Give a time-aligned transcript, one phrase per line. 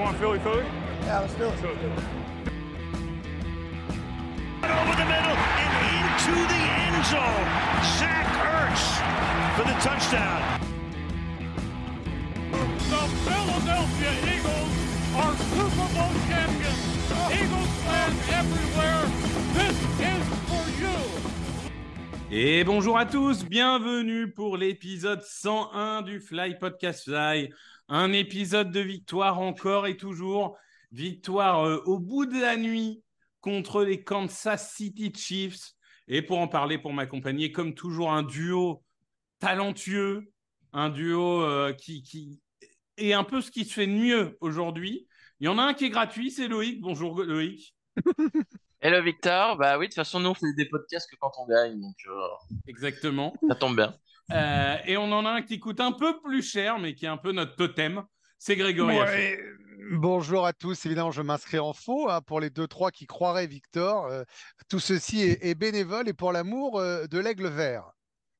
[0.00, 0.64] want Philly Philly?
[1.02, 1.58] Yeah, let's do it.
[1.58, 1.76] Philly.
[4.80, 7.48] over the middle and into the end zone.
[7.98, 8.84] Zach Ertz
[9.56, 10.40] for the touchdown.
[12.92, 14.72] The Philadelphia Eagles
[15.20, 16.80] are Super Bowl champions.
[17.40, 19.02] Eagles fans everywhere,
[19.52, 20.98] this is for you.
[22.32, 27.50] Et bonjour à tous, bienvenue pour l'épisode 101 du Fly Podcast Fly.
[27.92, 30.56] Un épisode de victoire encore et toujours.
[30.92, 33.02] Victoire euh, au bout de la nuit
[33.40, 35.72] contre les Kansas City Chiefs.
[36.06, 38.84] Et pour en parler, pour m'accompagner, comme toujours, un duo
[39.40, 40.30] talentueux,
[40.72, 42.38] un duo euh, qui, qui
[42.96, 45.08] est un peu ce qui se fait de mieux aujourd'hui.
[45.40, 46.80] Il y en a un qui est gratuit, c'est Loïc.
[46.80, 47.74] Bonjour Loïc.
[48.80, 51.46] Hello Victor, bah oui, de toute façon, nous on fait des podcasts que quand on
[51.46, 53.34] gagne, donc euh, Exactement.
[53.48, 53.92] ça tombe bien.
[54.32, 57.08] Euh, et on en a un qui coûte un peu plus cher, mais qui est
[57.08, 58.02] un peu notre totem.
[58.38, 58.96] C'est Grégory.
[58.96, 59.38] Ouais,
[59.92, 60.86] bonjour à tous.
[60.86, 64.06] Évidemment, je m'inscris en faux hein, pour les deux trois qui croiraient Victor.
[64.06, 64.22] euh,
[64.68, 67.90] tout ceci est, est bénévole et pour l'amour euh, de l'aigle vert.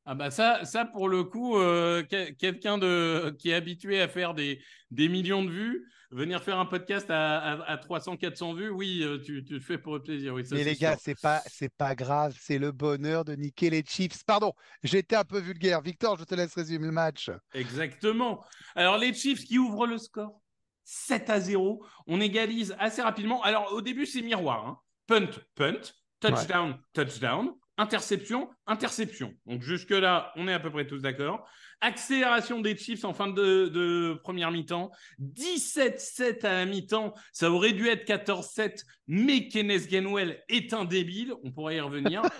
[0.06, 4.32] Ah bah ça, ça pour le coup, que- quelqu'un de qui est habitué à faire
[4.34, 4.60] des,
[4.90, 9.44] des millions de vues, venir faire un podcast à, à, 300-400 vues, oui, euh, tu,
[9.44, 10.34] tu le fais pour le plaisir.
[10.34, 12.36] Oui, ça, Mais les gars, c'est pas c'est pas grave.
[12.38, 14.24] C'est le bonheur de niquer les Chiefs.
[14.24, 15.80] Pardon, j'étais un peu vulgaire.
[15.80, 17.30] Victor, je te laisse résumer le match.
[17.54, 18.44] Exactement.
[18.74, 20.40] Alors les Chiefs qui ouvrent le score
[20.84, 23.42] 7 à 0, on égalise assez rapidement.
[23.42, 24.78] Alors au début c'est miroir, hein.
[25.06, 25.80] punt, punt,
[26.20, 29.34] touchdown, touchdown, interception, interception.
[29.46, 31.48] Donc jusque là on est à peu près tous d'accord.
[31.80, 37.72] Accélération des Chiefs en fin de, de première mi-temps, 17-7 à la mi-temps, ça aurait
[37.72, 42.22] dû être 14-7, mais Kenneth Gainwell est un débile, on pourrait y revenir.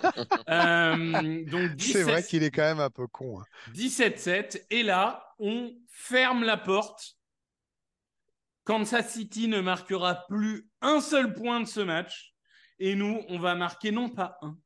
[0.49, 3.39] Euh, donc C'est vrai 17 qu'il est quand même un peu con.
[3.39, 3.43] hein.
[3.73, 4.65] 17-7.
[4.69, 7.15] Et là, on ferme la porte.
[8.65, 12.33] Kansas City ne marquera plus un seul point de ce match.
[12.79, 14.57] Et nous, on va marquer non pas un,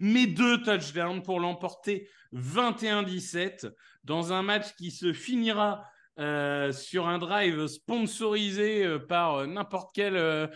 [0.00, 3.72] mais deux touchdowns pour l'emporter 21-17
[4.04, 5.84] dans un match qui se finira
[6.20, 10.50] euh, sur un drive sponsorisé euh, par euh, n'importe quelle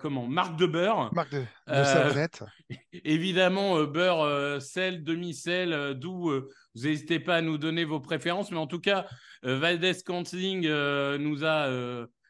[0.00, 1.10] comment marque de beurre.
[1.12, 2.46] Marc de, de.
[3.04, 6.30] Évidemment, beurre, sel, demi-sel, d'où
[6.74, 8.50] vous n'hésitez pas à nous donner vos préférences.
[8.50, 9.06] Mais en tout cas,
[9.42, 10.68] Valdez Cantling
[11.18, 11.70] nous a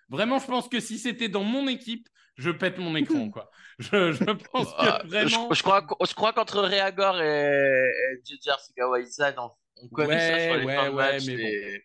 [0.09, 0.39] vraiment.
[0.39, 3.29] Je pense que si c'était dans mon équipe, je pète mon écran.
[3.31, 3.51] Quoi.
[3.79, 5.49] Je, je pense Ah, que vraiment.
[5.51, 7.93] Je, je crois, qu'- je crois qu'entre Réagor et,
[8.25, 9.51] JJ Arcega-Whiteside, on,
[9.83, 11.27] on connaît ça sur les Ouais, fins de ouais, match.
[11.27, 11.85] mais et-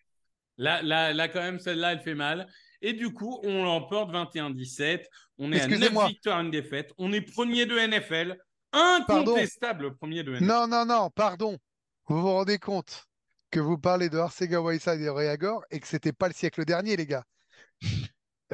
[0.56, 2.46] Là, là, là, quand même, celle-là, elle fait mal.
[2.80, 5.04] Et du coup, on l'emporte 21-17.
[5.38, 6.06] On est à 9 Excusez-moi.
[6.06, 6.92] victoires, une défaite.
[6.96, 8.36] On est premier de NFL.
[8.72, 10.44] Incontestable premier de NFL.
[10.44, 11.58] Non, non, non, pardon.
[12.06, 13.04] Vous vous rendez compte
[13.50, 16.96] que vous parlez de Arcega Whiteside et Reagor et que c'était pas le siècle dernier,
[16.96, 17.24] les gars.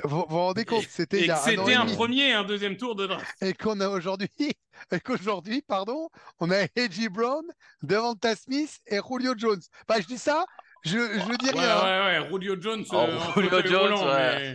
[0.05, 1.85] Vous vous rendez compte, c'était Et il y que a un an c'était et un
[1.85, 1.97] demi.
[1.97, 3.27] premier et un deuxième tour de draft.
[3.43, 4.29] Et qu'on a aujourd'hui,
[4.93, 6.09] et qu'aujourd'hui, pardon,
[6.39, 7.45] on a Edgy Brown,
[7.83, 9.61] Devonta Smith et Julio Jones.
[9.89, 10.45] Bah, je dis ça,
[10.85, 11.83] je, je dis Ouais, rien.
[12.21, 12.85] ouais, ouais, Julio Jones.
[12.91, 14.55] Oh, euh, en Julio fauteuil Jones, roulant, ouais.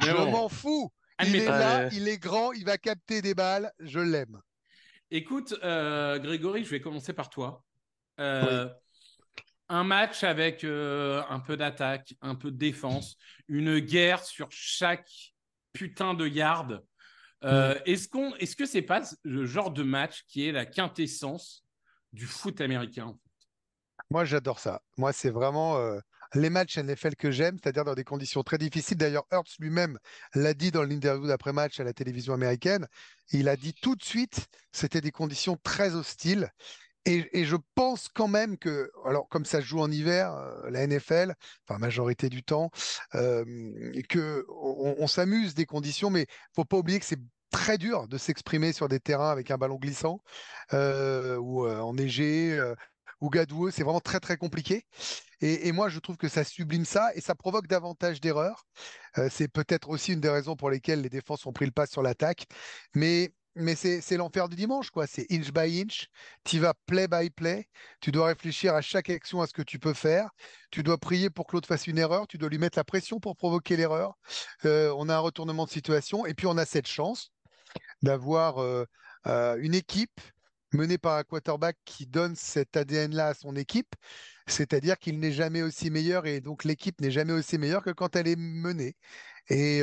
[0.00, 0.30] mais Je bon.
[0.30, 0.90] m'en fous.
[1.24, 1.58] Il est Admettons.
[1.58, 1.88] là, Ouais.
[1.92, 4.40] il est grand, il va capter des balles, je l'aime.
[5.10, 7.64] Écoute, euh, Grégory, je vais commencer par toi.
[8.20, 8.68] Euh,
[9.68, 13.16] Un match avec euh, un peu d'attaque, un peu de défense,
[13.48, 15.10] une guerre sur chaque
[15.72, 16.82] putain de yard.
[17.44, 21.64] Euh, Est-ce qu'on, est-ce que c'est pas le genre de match qui est la quintessence
[22.12, 23.16] du foot américain
[24.10, 24.80] Moi, j'adore ça.
[24.96, 26.00] Moi, c'est vraiment euh,
[26.34, 28.96] les matchs NFL que j'aime, c'est-à-dire dans des conditions très difficiles.
[28.96, 29.98] D'ailleurs, Hurts lui-même
[30.34, 32.86] l'a dit dans l'interview d'après-match à la télévision américaine.
[33.30, 36.50] Il a dit tout de suite, c'était des conditions très hostiles.
[37.08, 40.86] Et, je pense quand même que, alors comme ça se joue en hiver, euh, la
[40.86, 41.34] NFL,
[41.66, 42.70] enfin majorité du temps,
[43.14, 43.44] euh,
[44.08, 47.20] que on, s'amuse des conditions, mais faut pas oublier que c'est
[47.50, 50.20] très dur de s'exprimer sur des terrains avec un ballon glissant
[50.74, 52.74] euh, ou euh, enneigé euh,
[53.20, 53.70] ou gadoueux.
[53.70, 54.84] C'est vraiment très très compliqué.
[55.40, 58.66] Et, et moi, je trouve que ça sublime ça et ça provoque davantage d'erreurs.
[59.30, 62.02] C'est peut-être aussi une des raisons pour lesquelles les défenses ont pris le pas sur
[62.02, 62.46] l'attaque.
[62.94, 65.06] Mais mais c'est l'enfer du dimanche, quoi.
[65.06, 66.08] C'est inch by inch.
[66.44, 67.68] Tu vas play by play.
[68.00, 70.30] Tu dois réfléchir à chaque action, à ce que tu peux faire.
[70.70, 72.28] Tu dois prier pour que l'autre fasse une erreur.
[72.28, 74.14] Tu dois lui mettre la pression pour provoquer l'erreur.
[74.64, 76.24] Euh, on a un retournement de situation.
[76.24, 77.32] Et puis, on a cette chance
[78.02, 78.84] d'avoir euh,
[79.26, 80.20] euh, une équipe
[80.72, 83.94] menée par un quarterback qui donne cet ADN-là à son équipe.
[84.46, 88.14] C'est-à-dire qu'il n'est jamais aussi meilleur et donc l'équipe n'est jamais aussi meilleure que quand
[88.16, 88.94] elle est menée.
[89.50, 89.78] Et,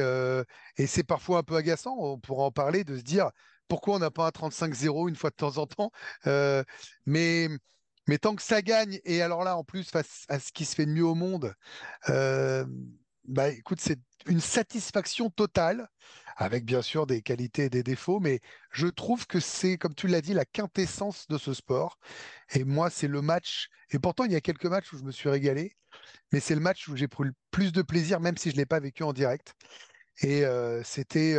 [0.77, 3.31] et c'est parfois un peu agaçant, on pourra en parler, de se dire
[3.67, 5.91] pourquoi on n'a pas un 35-0 une fois de temps en temps.
[6.27, 6.63] Euh,
[7.05, 7.49] mais,
[8.21, 10.85] tant que ça gagne, et alors là, en plus, face à ce qui se fait
[10.85, 11.53] de mieux au monde,
[12.09, 12.65] euh,
[13.27, 15.87] bah, écoute, c'est une satisfaction totale,
[16.37, 18.41] avec bien sûr des qualités et des défauts, mais
[18.71, 21.97] je trouve que c'est, comme tu l'as dit, la quintessence de ce sport.
[22.53, 25.11] Et moi, c'est le match, et pourtant, il y a quelques matchs où je me
[25.11, 25.75] suis régalé,
[26.31, 28.59] mais c'est le match où j'ai pris le plus de plaisir, même si je ne
[28.61, 29.53] l'ai pas vécu en direct.
[30.21, 31.35] Et euh, c'était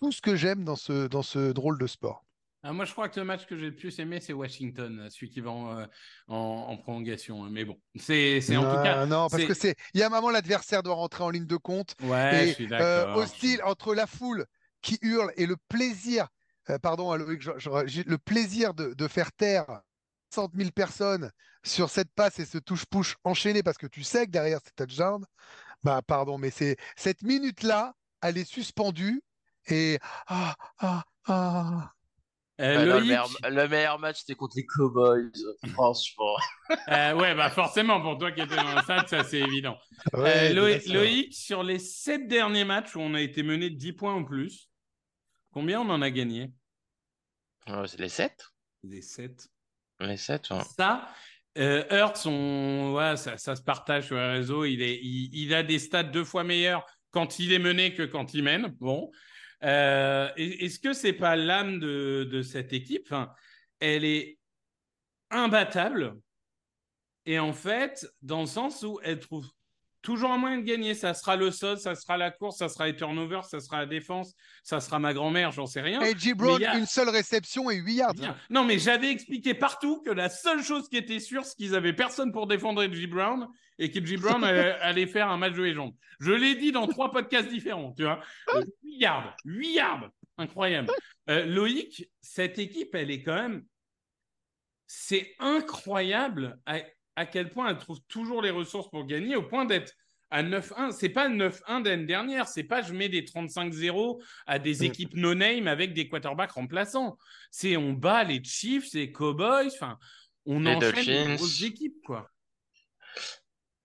[0.00, 2.24] tout ce que j'aime dans ce, dans ce drôle de sport.
[2.62, 5.30] Ah, moi, je crois que le match que j'ai le plus aimé, c'est Washington, celui
[5.30, 5.86] qui va en, euh,
[6.28, 7.44] en, prolongation.
[7.44, 7.48] Hein.
[7.50, 9.06] Mais bon, c'est en tout cas.
[9.06, 9.76] Non, parce que c'est.
[9.94, 11.94] Il y a un moment, l'adversaire doit rentrer en ligne de compte.
[12.02, 13.16] Ouais, je suis d'accord.
[13.16, 14.44] hostile entre la foule
[14.82, 16.28] qui hurle et le plaisir,
[16.82, 19.80] pardon, Loïc, le plaisir de, de faire taire
[20.32, 21.30] 60 000 personnes
[21.64, 25.24] sur cette passe et ce touche-push enchaîné parce que tu sais que derrière c'est touchdown,
[25.82, 29.22] bah pardon, mais c'est cette minute-là, elle est suspendue
[29.68, 31.92] et ah ah ah.
[32.60, 35.30] Euh, le, meilleur, match, c'était contre les Cowboys,
[35.72, 36.36] franchement.
[36.88, 39.78] Euh, ouais, bah forcément, pour toi qui étais dans le stade, ça c'est évident.
[40.14, 44.12] Euh, Loïc, sur les sept derniers matchs où on a été mené de 10 points
[44.12, 44.68] en plus,
[45.52, 46.52] combien on en a gagné?
[47.66, 48.32] C'est les 7
[48.82, 49.48] Les 7.
[50.00, 50.60] Les 7, ouais.
[50.76, 51.08] Ça,
[51.56, 53.16] Hurts, on...
[53.16, 54.66] ça, se partage sur les réseaux.
[54.66, 58.34] Il, est, il, a des stats deux fois meilleurs quand il est mené que quand
[58.34, 58.66] il mène.
[58.80, 59.10] Bon.
[59.62, 63.14] Euh, est-ce que c'est pas l'âme de, cette équipe?
[63.78, 64.38] Elle est
[65.30, 66.18] imbattable.
[67.26, 69.48] Et en fait, dans le sens où elle trouve
[70.02, 70.94] toujours un moyen de gagner.
[70.94, 73.86] Ça sera le sol, ça sera la course, ça sera les turnovers, ça sera la
[73.86, 76.00] défense, ça sera ma grand-mère, j'en sais rien.
[76.02, 76.34] Et J.
[76.34, 78.14] Brown, une seule réception et 8 yards.
[78.48, 81.92] Non, mais j'avais expliqué partout que la seule chose qui était sûre, c'est qu'ils avaient
[81.92, 83.06] personne pour défendre J.
[83.06, 83.48] Brown
[83.78, 84.16] et que J.
[84.16, 85.94] Brown allait, faire un match de légende.
[86.20, 88.20] Je l'ai dit dans trois podcasts différents, tu vois.
[88.54, 90.90] 8 euh, yards, 8 yards, incroyable.
[91.28, 93.64] Euh, Loïc, cette équipe, elle est quand même.
[94.86, 96.80] C'est incroyable à
[97.26, 99.92] quel point elle trouve toujours les ressources pour gagner, au point d'être
[100.30, 100.92] à 9-1.
[100.92, 102.48] C'est pas 9-1 d'année dernière.
[102.48, 104.84] C'est pas je mets des 35-0 à des mm.
[104.84, 107.18] équipes no-name avec des quarterbacks remplaçants.
[107.50, 109.68] C'est on bat les Chiefs, les Cowboys.
[109.74, 109.98] Enfin,
[110.46, 112.30] on les enchaîne les grosses équipes, quoi.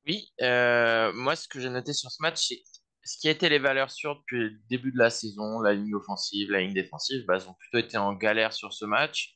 [0.08, 2.62] Oui, euh, moi, ce que j'ai noté sur ce match, c'est
[3.04, 5.96] ce qui a été les valeurs sûres depuis le début de la saison, la ligne
[5.96, 9.36] offensive, la ligne défensive, bah, elles ont plutôt été en galère sur ce match.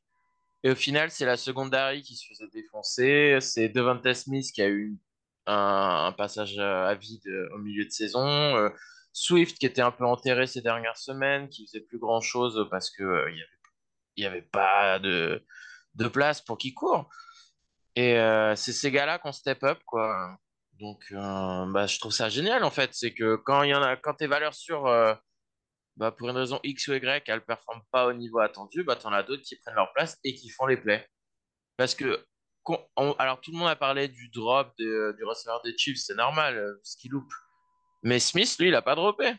[0.63, 3.38] Et au final, c'est la secondary qui se faisait défoncer.
[3.41, 4.97] C'est Devante Smith qui a eu
[5.45, 8.27] un, passage à vide au milieu de saison.
[8.27, 8.69] Euh,
[9.13, 12.89] Swift qui était un peu enterré ces dernières semaines, qui faisait plus grand chose parce
[12.91, 15.44] que euh, il n'y avait, pas de,
[15.95, 17.09] de place pour qu'il court.
[17.95, 20.38] Et euh, c'est ces gars-là qu'on step up, quoi.
[20.73, 22.94] Donc, bah, je trouve ça génial, en fait.
[22.94, 24.88] C'est que quand y a, quand tes valeurs sûres
[26.00, 28.96] bah, pour une raison X ou Y, elles ne performent pas au niveau attendu, bah,
[28.96, 31.06] tu en as d'autres qui prennent leur place et qui font les plays.
[31.75, 32.25] Parce que,
[33.18, 36.80] alors tout le monde a parlé du drop du receveur des Chiefs, c'est normal, euh,
[36.84, 37.34] ce qu'il loupe.
[38.04, 39.34] Mais Smith, lui, il n'a pas droppé.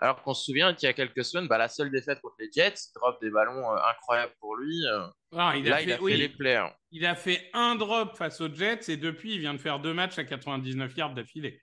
[0.00, 2.50] Alors qu'on se souvient qu'il y a quelques semaines, bah, la seule défaite contre les
[2.52, 4.84] Jets, il drop des ballons euh, incroyables pour lui.
[4.86, 5.06] Euh.
[5.34, 6.56] Ah, il a fait, les plays.
[6.56, 6.74] Hein.
[6.90, 9.94] Il a fait un drop face aux Jets et depuis, il vient de faire deux
[9.94, 11.62] matchs à 99 yards d'affilée.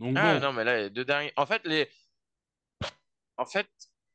[0.00, 1.32] Donc, ah, non, mais là, les deux derniers.
[1.36, 1.88] En fait, les,
[3.36, 3.68] en fait,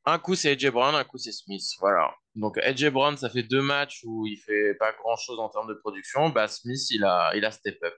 [0.06, 1.64] un coup c'est AJ Brown, un coup c'est Smith.
[1.80, 2.14] Voilà.
[2.36, 5.68] Donc AJ Brown, ça fait deux matchs où il fait pas grand chose en termes
[5.68, 6.30] de production.
[6.30, 7.94] Bah, Smith, il a, il a step up.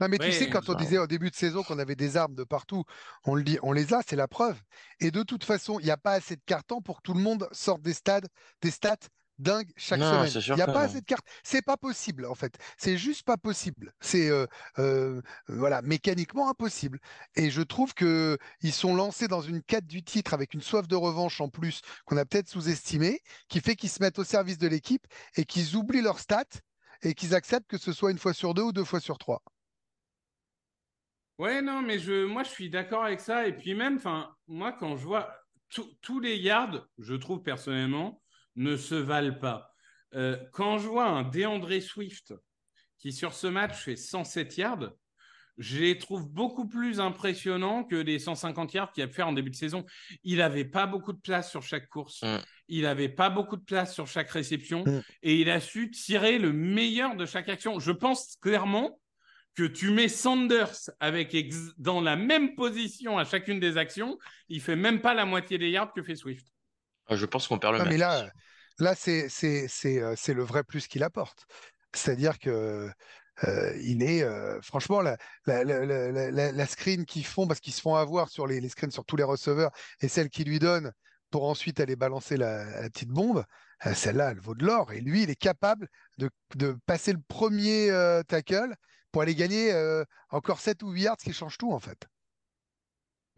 [0.00, 2.34] Non, mais tu sais, quand on disait au début de saison qu'on avait des armes
[2.34, 2.84] de partout,
[3.24, 4.58] on le dit, on les a, c'est la preuve.
[4.98, 7.20] Et de toute façon, il n'y a pas assez de cartons pour que tout le
[7.20, 8.26] monde sorte des stades,
[8.62, 8.96] des stats
[9.40, 10.42] dingue chaque semaine.
[10.48, 11.26] Il n'y a pas assez de cartes.
[11.42, 12.56] C'est pas possible, en fait.
[12.76, 13.92] C'est juste pas possible.
[14.00, 14.46] C'est euh,
[14.78, 17.00] euh, voilà, mécaniquement impossible.
[17.36, 20.86] Et je trouve que ils sont lancés dans une quête du titre avec une soif
[20.86, 24.58] de revanche en plus qu'on a peut-être sous-estimé, qui fait qu'ils se mettent au service
[24.58, 25.06] de l'équipe
[25.36, 26.44] et qu'ils oublient leurs stats
[27.02, 29.42] et qu'ils acceptent que ce soit une fois sur deux ou deux fois sur trois.
[31.38, 33.46] Ouais, non, mais je, moi, je suis d'accord avec ça.
[33.46, 35.34] Et puis même, enfin, moi, quand je vois
[36.02, 38.19] tous les yards, je trouve personnellement,
[38.56, 39.74] ne se valent pas.
[40.14, 42.34] Euh, quand je vois un DeAndre Swift
[42.98, 44.90] qui sur ce match fait 107 yards,
[45.58, 49.50] je les trouve beaucoup plus impressionnants que les 150 yards qu'il a fait en début
[49.50, 49.84] de saison.
[50.24, 52.22] Il n'avait pas beaucoup de place sur chaque course.
[52.22, 52.38] Mm.
[52.68, 54.84] Il n'avait pas beaucoup de place sur chaque réception.
[54.84, 55.02] Mm.
[55.22, 57.78] Et il a su tirer le meilleur de chaque action.
[57.78, 58.98] Je pense clairement
[59.54, 61.36] que tu mets Sanders avec
[61.76, 65.70] dans la même position à chacune des actions, il fait même pas la moitié des
[65.70, 66.46] yards que fait Swift.
[67.10, 67.88] Ah, je pense qu'on perd le match.
[67.88, 68.30] Mais là,
[68.78, 69.28] là c'est
[69.84, 71.44] euh, le vrai plus qu'il apporte.
[71.92, 72.88] C'est-à-dire que
[73.44, 77.80] euh, il est euh, franchement la, la, la, la screen qu'ils font parce qu'ils se
[77.80, 80.92] font avoir sur les, les, screens sur tous les receveurs et celle qu'ils lui donnent
[81.30, 83.44] pour ensuite aller balancer la, petite bombe,
[83.94, 85.88] celle-là elle vaut de l'or et lui il est capable
[86.18, 87.88] de, de passer le premier
[88.28, 88.74] tackle
[89.10, 89.72] pour aller gagner
[90.28, 92.06] encore 7 ou 8 yards, ce qui change tout en fait.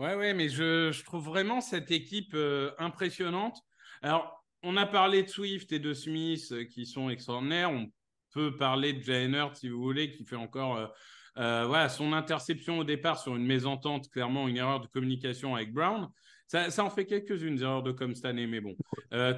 [0.02, 3.56] Ouais, ouais, mais je, trouve vraiment cette équipe euh, impressionnante.
[4.02, 7.70] Alors, on a parlé de Swift et de Smith euh, qui sont extraordinaires.
[7.70, 7.86] On
[8.32, 10.90] peut parler de Jalen si vous voulez, qui fait encore
[11.38, 15.72] euh, voilà, son interception au départ sur une mésentente, clairement une erreur de communication avec
[15.72, 16.08] Brown.
[16.48, 18.74] Ça, en fait quelques-unes, erreurs de comme cette année, mais bon.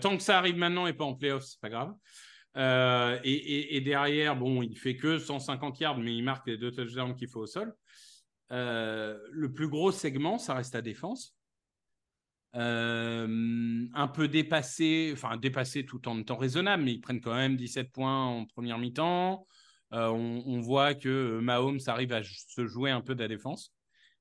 [0.01, 1.93] Tant que ça arrive maintenant et pas en playoff, c'est pas grave.
[3.23, 7.29] Et, derrière, bon, il fait que 150 yards, mais il marque les deux touchdowns qu'il
[7.29, 7.75] faut au sol.
[8.55, 11.37] Euh, le plus gros segment, ça reste la défense.
[12.55, 17.57] Euh, un peu dépassé, enfin dépassé tout en étant raisonnable, mais ils prennent quand même
[17.57, 19.47] 17 points en première mi-temps.
[19.93, 23.75] Euh, on, voit que Mahomes arrive à se jouer un peu de la défense.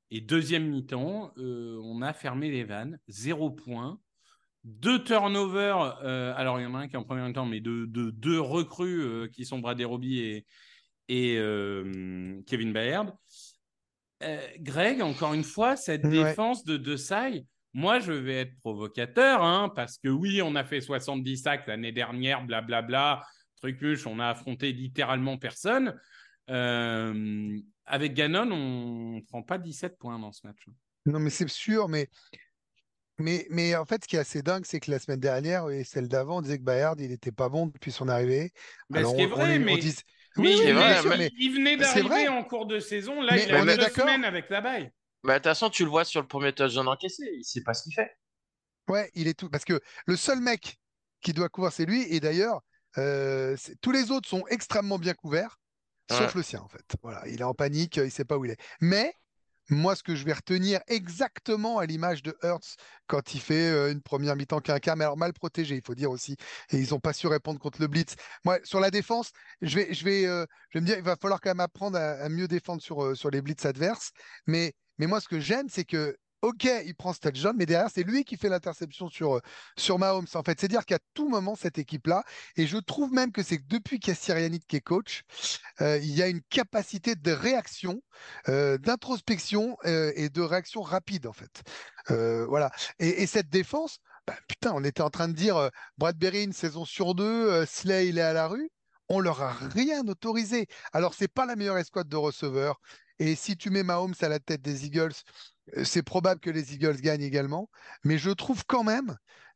[0.09, 3.99] Et deuxième mi-temps, on a fermé les vannes, zéro point.
[4.63, 5.77] Deux turnovers,
[6.37, 8.39] alors il y en a un qui est en première mi-temps, mais de, de, deux
[8.39, 10.45] recrues qui sont Brad Robbie et,
[11.09, 11.35] et
[12.45, 13.15] Kevin Bayard.
[14.59, 16.23] Greg, encore une fois, cette ouais.
[16.23, 20.63] défense de De Sailly, moi, je vais être provocateur, hein, parce que oui, on a
[20.63, 23.23] fait 70 sacs l'année dernière, blablabla,
[23.57, 25.99] trucuche, on a affronté littéralement personne.
[26.49, 30.67] Euh, avec Gannon, on ne prend pas 17 points dans ce match.
[31.07, 32.09] Non, mais c'est sûr, mais,
[33.17, 35.83] mais, mais en fait, ce qui est assez dingue, c'est que la semaine dernière et
[35.83, 38.51] celle d'avant, on disait que Bayard, il n'était pas bon depuis son arrivée.
[38.89, 39.73] Mais Alors, ce qui est vrai, on, mais...
[39.73, 39.89] On.
[40.37, 41.31] Oui, oui, vrai, sûr, mais...
[41.37, 43.21] il venait d'arriver en cours de saison.
[43.21, 44.91] Là, mais, il a deux semaines avec la baille.
[45.23, 47.23] Bah, de toute façon, tu le vois sur le premier touchdown encaissé.
[47.35, 48.11] Il sait pas ce qu'il fait.
[48.87, 49.49] Ouais, il est tout.
[49.49, 50.77] Parce que le seul mec
[51.21, 52.03] qui doit couvrir, c'est lui.
[52.09, 52.61] Et d'ailleurs,
[52.97, 55.59] euh, tous les autres sont extrêmement bien couverts,
[56.09, 56.17] ouais.
[56.17, 56.85] sauf le sien, en fait.
[57.01, 58.61] Voilà, il est en panique, il sait pas où il est.
[58.81, 59.13] Mais
[59.69, 62.75] moi, ce que je vais retenir exactement à l'image de Hertz
[63.07, 66.11] quand il fait euh, une première mi-temps quinquart, mais alors mal protégé, il faut dire
[66.11, 66.35] aussi,
[66.71, 68.15] et ils n'ont pas su répondre contre le blitz.
[68.45, 71.15] Moi, sur la défense, je vais, je vais, euh, je vais me dire, il va
[71.15, 74.11] falloir quand même apprendre à, à mieux défendre sur, euh, sur les blitz adverses.
[74.47, 78.03] Mais, mais moi, ce que j'aime, c'est que Ok, il prend touchdown, mais derrière, c'est
[78.03, 79.39] lui qui fait l'interception sur,
[79.77, 80.27] sur Mahomes.
[80.33, 82.25] En fait, c'est dire qu'à tout moment, cette équipe-là,
[82.57, 85.21] et je trouve même que c'est depuis qu'il y a Sirianit qui est coach,
[85.79, 88.03] euh, il y a une capacité de réaction,
[88.49, 91.63] euh, d'introspection euh, et de réaction rapide, en fait.
[92.09, 92.71] voilà.
[92.99, 96.83] Et, et, cette défense, bah, putain, on était en train de dire Bradbury une saison
[96.83, 98.69] sur deux, Slay, il est à la rue.
[99.07, 100.67] On leur a rien autorisé.
[100.91, 102.81] Alors, c'est pas la meilleure escouade de receveurs.
[103.19, 105.13] Et si tu mets Mahomes à la tête des Eagles,
[105.83, 107.69] c'est probable que les Eagles gagnent également,
[108.03, 109.15] mais je trouve quand même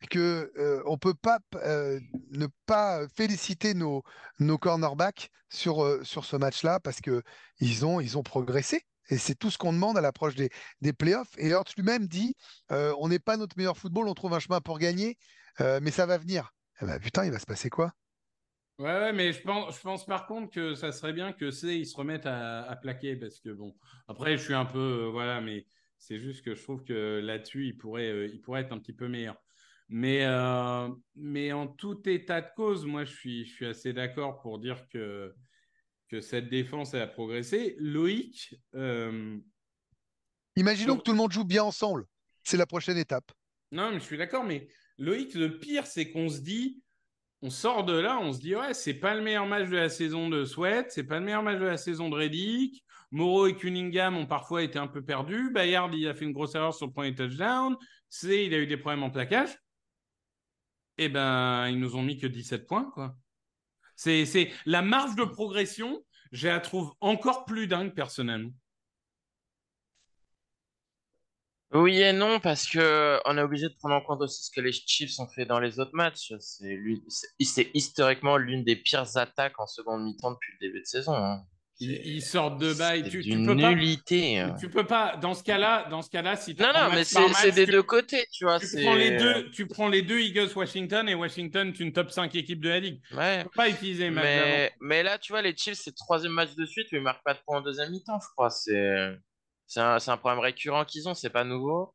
[0.10, 2.00] que euh, on peut pas euh,
[2.32, 4.04] ne pas féliciter nos,
[4.40, 7.24] nos cornerbacks sur, euh, sur ce match-là parce que
[7.60, 8.82] ils ont, ils ont progressé.
[9.10, 10.50] Et c'est tout ce qu'on demande à l'approche des,
[10.82, 11.32] des playoffs.
[11.38, 12.36] Et Hurts lui-même dit
[12.70, 15.18] on n'est pas notre meilleur football, on trouve un chemin pour gagner,
[15.60, 16.52] mais ça va venir.
[16.82, 17.94] Eh ben, putain, il va se passer quoi?
[18.80, 21.76] Ouais, ouais, mais je pense, je pense par contre que ça serait bien que C
[21.78, 23.74] ils se remettent à, à, plaquer parce que bon,
[24.10, 25.66] après je suis un peu voilà, mais
[25.98, 28.94] c'est juste que je trouve que là-dessus, il pourrait, euh, il pourrait être un petit
[28.94, 29.36] peu meilleur.
[29.89, 34.42] Mais, euh, mais en tout état de cause, moi, je suis, je suis assez d'accord
[34.42, 35.34] pour dire que,
[36.10, 37.75] que cette défense a progressé.
[37.80, 38.56] Loïc.
[38.75, 39.38] Euh...
[40.56, 42.06] Imaginons que tout le monde joue bien ensemble.
[42.44, 43.32] C'est la prochaine étape.
[43.72, 46.82] Non, mais je suis d'accord, mais Loïc, le pire, c'est qu'on se dit,
[47.41, 49.89] on sort de là, on se dit, ouais, c'est pas le meilleur match de la
[49.89, 52.84] saison de Sweat, c'est pas le meilleur match de la saison de Reddick.
[53.12, 55.51] Moreau et Cunningham ont parfois été un peu perdus.
[55.53, 57.77] Bayard, il a fait une grosse erreur sur le premier touchdown.
[58.10, 59.58] C, il a eu des problèmes en plaquage.
[60.98, 63.15] Eh ben, ils nous ont mis que 17 points, quoi.
[63.96, 68.51] C'est, c'est la marge de progression, je la trouve encore plus dingue personnellement.
[71.74, 74.62] Oui et non, parce que on est obligé de prendre en compte aussi ce que
[74.62, 76.34] les Chiefs ont fait dans les autres matchs.
[76.40, 76.80] C'est,
[77.42, 81.14] c'est historiquement l'une des pires attaques en seconde mi-temps depuis le début de saison.
[81.14, 81.44] Hein.
[81.80, 83.08] Ils, ils, sortent de bail.
[83.08, 84.44] Tu, tu peux nullité.
[84.48, 85.18] Pas, tu peux pas.
[85.18, 88.26] Dans ce cas-là, dans ce cas-là, si non non, mais c'est des tu, deux côtés,
[88.32, 88.60] tu vois.
[88.60, 89.52] Tu prends les deux.
[89.52, 92.80] Tu prends les deux Eagles Washington et Washington, tu une top 5 équipe de la
[92.80, 93.02] ligue.
[93.16, 93.40] Ouais.
[93.40, 96.56] Tu peux pas utiliser mais, mais là, tu vois, les Chiefs, c'est le troisième match
[96.56, 98.50] de suite, mais ils marquent pas de points en deuxième mi-temps, je crois.
[98.50, 99.20] C'est
[99.68, 101.94] c'est un, un, problème récurrent qu'ils ont, c'est pas nouveau.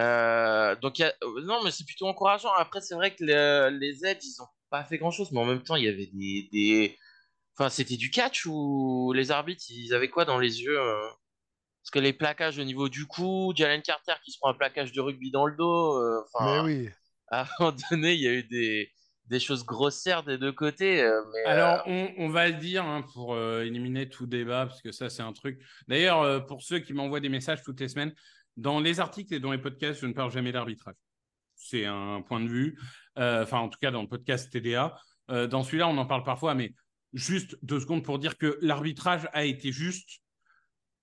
[0.00, 1.12] Euh, donc y a...
[1.42, 2.52] non, mais c'est plutôt encourageant.
[2.54, 5.44] Après, c'est vrai que le, les aides, ils ont pas fait grand chose, mais en
[5.44, 6.98] même temps, il y avait des, des
[7.60, 11.08] Enfin, c'était du catch ou les arbitres, ils avaient quoi dans les yeux euh...
[11.82, 14.92] Parce que les plaquages au niveau du cou, Jalen Carter qui se prend un plaquage
[14.92, 15.96] de rugby dans le dos.
[15.96, 16.88] Euh, mais oui.
[17.28, 18.90] À un moment donné, il y a eu des,
[19.30, 21.02] des choses grossières des deux côtés.
[21.02, 24.90] Euh, mais, Alors, on, va le dire hein, pour euh, éliminer tout débat, parce que
[24.90, 25.60] ça, c'est un truc.
[25.86, 28.12] D'ailleurs, euh, pour ceux qui m'envoient des messages toutes les semaines,
[28.56, 30.96] dans les articles et dans les podcasts, je ne parle jamais d'arbitrage.
[31.54, 32.78] C'est un point de vue.
[33.16, 34.96] Enfin, en tout cas, dans le podcast TDA.
[35.28, 36.74] dans celui-là, on en parle parfois, mais
[37.12, 40.20] juste deux secondes pour dire que l'arbitrage a été juste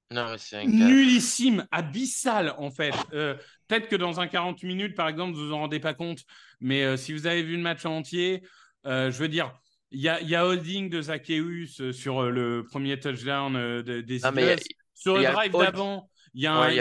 [0.09, 2.93] Non, c'est nullissime, abyssal en fait.
[3.13, 3.35] Euh,
[3.67, 6.23] Peut-être que dans un 40 minutes, par exemple, vous vous en rendez pas compte,
[6.61, 8.41] mais euh, si vous avez vu le match en entier,
[8.85, 9.53] euh, je veux dire,
[9.91, 13.99] il y a, il y a holding de Zacchaeus sur le premier touchdown euh, de-
[14.01, 14.55] des Non, a-.
[14.93, 16.79] Sur le drive d'avant, il y, a un- Ouais, y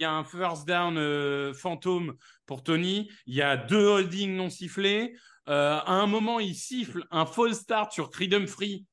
[0.00, 2.14] y a first down euh, fantôme
[2.46, 3.08] pour Tony.
[3.26, 5.14] Il y a deux holdings non sifflés.
[5.48, 8.84] Euh, à un moment, il siffle un false start sur Freedom Free.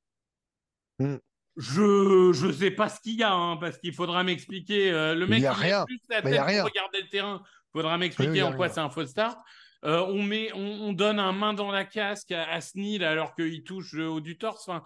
[1.00, 1.18] Hmm.
[1.58, 4.92] Je je sais pas ce qu'il y a, hein, parce qu'il faudra m'expliquer.
[4.92, 5.78] Euh, le mec, Il y a il rien.
[5.80, 6.62] lève juste la Mais il y a tête rien.
[6.62, 7.44] pour regarder le terrain.
[7.74, 9.40] Faudra m'expliquer oui, en quoi c'est un false start.
[9.86, 10.60] Euh, on, met, on,
[10.90, 14.22] on donne un main dans la casque à, à Sneal alors qu'il touche le haut
[14.22, 14.68] du torse.
[14.68, 14.84] Enfin,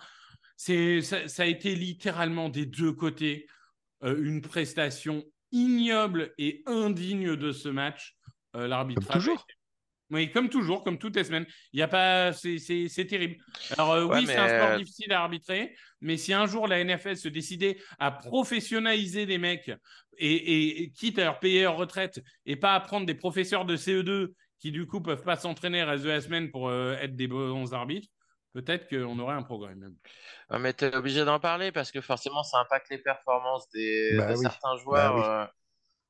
[0.58, 3.48] c'est, ça, ça a été littéralement des deux côtés
[4.04, 8.16] euh, une prestation ignoble et indigne de ce match.
[8.56, 9.30] Euh, l'arbitrage.
[10.12, 11.46] Oui, comme toujours, comme toutes les semaines.
[11.74, 13.38] Il y a pas, c'est, c'est, c'est terrible.
[13.78, 16.80] Alors euh, Ouais, oui, c'est un sport difficile à arbitrer, mais si un jour la
[16.84, 19.72] NFL se décidait à professionnaliser des mecs
[20.18, 23.66] et, et- et quitte à leur payer leur retraite et pas à prendre des professeurs
[23.66, 27.28] de CE2 qui du coup peuvent pas s'entraîner de la semaine pour euh, être des
[27.28, 28.10] bons arbitres,
[28.54, 29.96] peut-être qu'on aurait un progrès même.
[30.50, 34.32] Ouais, mais t'es obligé d'en parler parce que forcément, ça impacte les performances des, Bah
[34.34, 34.44] de oui.
[34.44, 35.16] certains joueurs.
[35.16, 35.22] oui.
[35.26, 35.46] euh.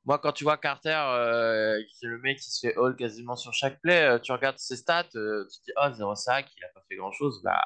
[0.05, 3.35] Moi, quand tu vois Carter, euh, qui est le mec qui se fait all quasiment
[3.35, 6.47] sur chaque play, euh, tu regardes ses stats, euh, tu te dis, oh, 0 sac,
[6.57, 7.39] il a pas fait grand chose.
[7.43, 7.61] Bah,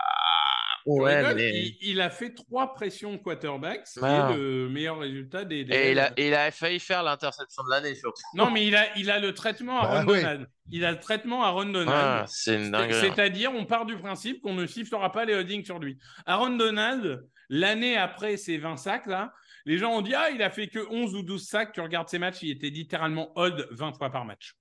[0.84, 1.52] Tu ouais, rigoles, mais.
[1.60, 4.30] il, il a fait trois pressions quarterback, ce qui Ah.
[4.32, 5.64] est le meilleur résultat des.
[5.64, 6.14] des Et il, a, Ravens.
[6.18, 8.22] et il a failli faire l'interception de l'année, surtout.
[8.34, 10.22] Non, mais il a, il a le traitement à Bah Ron oui.
[10.22, 10.48] Donald.
[10.72, 11.90] Il a le traitement à Ron Donald.
[11.90, 12.96] Ah, c'est une dinguerie.
[13.08, 13.14] hein.
[13.16, 15.98] C'est-à-dire, on part du principe qu'on ne sifflera pas les holdings sur lui.
[16.26, 19.32] Aaron Donald, l'année après ses 20 sacs, là,
[19.66, 21.74] les gens ont dit Ah, il a fait que 11 ou 12 sacs.
[21.74, 24.54] Tu regardes ses matchs, il était littéralement hold 20 fois par match.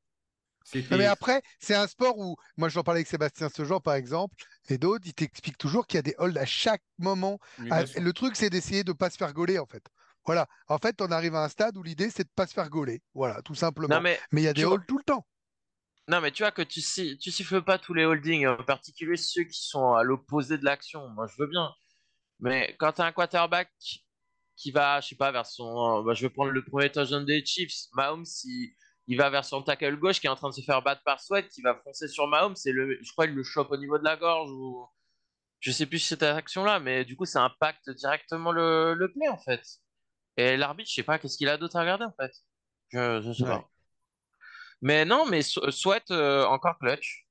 [0.91, 4.35] Mais après, c'est un sport où, moi j'en parlais avec Sébastien Sejean par exemple,
[4.71, 7.39] et d'autres, ils t'expliquent toujours qu'il y a des holds à chaque moment.
[7.59, 9.85] Le truc, c'est d'essayer de ne pas se faire gauler en fait.
[10.25, 10.47] Voilà.
[10.69, 12.71] En fait, on arrive à un stade où l'idée, c'est de ne pas se faire
[12.71, 13.03] gauler.
[13.13, 13.95] Voilà, tout simplement.
[13.97, 15.27] Non, mais, Mais il y a des vois- holds tout le temps.
[16.09, 19.19] non, mais tu vois que tu, si- tu siffles pas tous les holdings, en particulier
[19.19, 21.07] ceux qui sont à l'opposé de l'action.
[21.11, 21.71] Moi, je veux bien.
[22.41, 23.71] Mais quand tu as un quarterback
[24.57, 26.03] qui va, je sais pas, vers son.
[26.05, 27.73] bah, je vais prendre le premier touchdown des Chiefs.
[27.95, 28.75] Mahomes, il,
[29.09, 31.21] il va vers son tackle gauche qui est en train de se faire battre par
[31.21, 32.55] Sweat, qui va foncer sur Mahomes.
[32.67, 34.87] Et le, je crois qu'il le chope au niveau de la gorge ou.
[35.61, 39.29] Je sais plus si cette action-là, mais du coup, ça impacte directement le, le play
[39.29, 39.63] en fait.
[40.37, 42.33] Et l'arbitre, je sais pas, qu'est-ce qu'il a d'autre à regarder en fait?
[42.91, 43.49] Je, je sais Ouais.
[43.49, 43.71] pas.
[44.83, 47.27] Mais non, mais Sw- Sweat euh, encore clutch.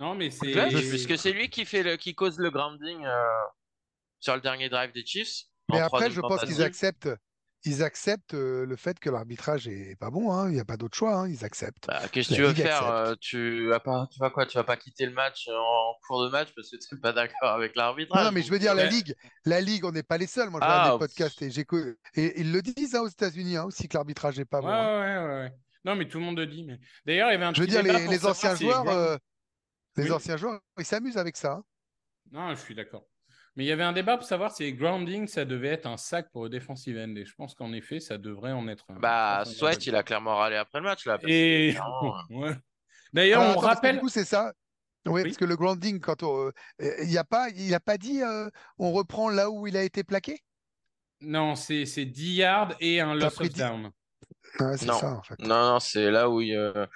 [0.00, 0.52] Non, mais c'est.
[0.52, 3.42] Clutch, puisque c'est lui qui fait le, qui cause le grounding euh,
[4.20, 5.44] sur le dernier drive des Chiefs.
[5.68, 7.08] Mais après, je pense qu'ils acceptent.
[7.64, 10.32] Ils acceptent euh, le fait que l'arbitrage est pas bon.
[10.32, 10.48] hein.
[10.48, 11.16] Il n'y a pas d'autre choix.
[11.16, 11.28] hein.
[11.28, 11.86] Ils acceptent.
[11.88, 14.62] Bah, qu'est-ce que tu veux faire euh, Tu vas pas, tu vas quoi Tu vas
[14.64, 17.74] pas quitter le match en cours de match parce que tu n'es pas d'accord avec
[17.74, 18.26] l'arbitrage?
[18.26, 18.86] non, mais je veux dire, la.
[18.86, 20.50] Ligue, la Ligue, on n'est pas les seuls.
[20.50, 21.96] Moi, je Ah, regarde des podcasts et j'écoute.
[22.14, 24.72] Et ils le disent hein, aux États-Unis hein, aussi que l'arbitrage n'est pas Ouais, bon.
[24.72, 25.52] ouais, ouais, ouais.
[25.84, 26.64] Non, mais tout le monde le dit.
[26.64, 26.78] Mais...
[27.04, 29.16] D'ailleurs, il y avait un Je veux dire, les, les anciens joueurs, euh,
[29.96, 30.10] les Oui.
[30.12, 31.52] anciens joueurs, ils s'amusent avec ça.
[31.54, 31.64] hein.
[32.30, 33.08] Non, je suis d'accord.
[33.56, 36.30] Mais il y avait un débat pour savoir si grounding, ça devait être un sac
[36.30, 37.14] pour le defensive end.
[37.16, 39.00] Et je pense qu'en effet, ça devrait en être un.
[39.00, 41.18] Bah, Sweat, il a clairement râlé après le match là.
[41.26, 42.54] Et clairement, Ouais.
[43.14, 43.94] d'ailleurs, on attends, rappelle.
[43.96, 44.52] Du coup, c'est ça.
[45.06, 45.22] Oui, Oui.
[45.22, 46.52] parce que le grounding, quand on, euh,
[47.02, 49.82] il y a pas, il a pas dit, euh, on reprend là où il a
[49.84, 50.38] été plaqué?
[51.22, 53.90] Non, c'est c'est 10 yards et un loss of 10 down.
[54.60, 54.98] Ouais, c'est Non.
[54.98, 55.38] ça en fait.
[55.38, 56.86] Non, non, c'est là où il, euh,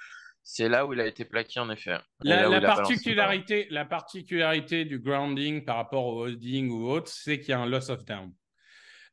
[0.43, 1.97] c'est là où il a été plaqué en effet.
[2.25, 7.39] Et La, là particularité, la particularité du grounding par rapport au holding ou autre, c'est
[7.39, 8.31] qu'il y a un loss of down.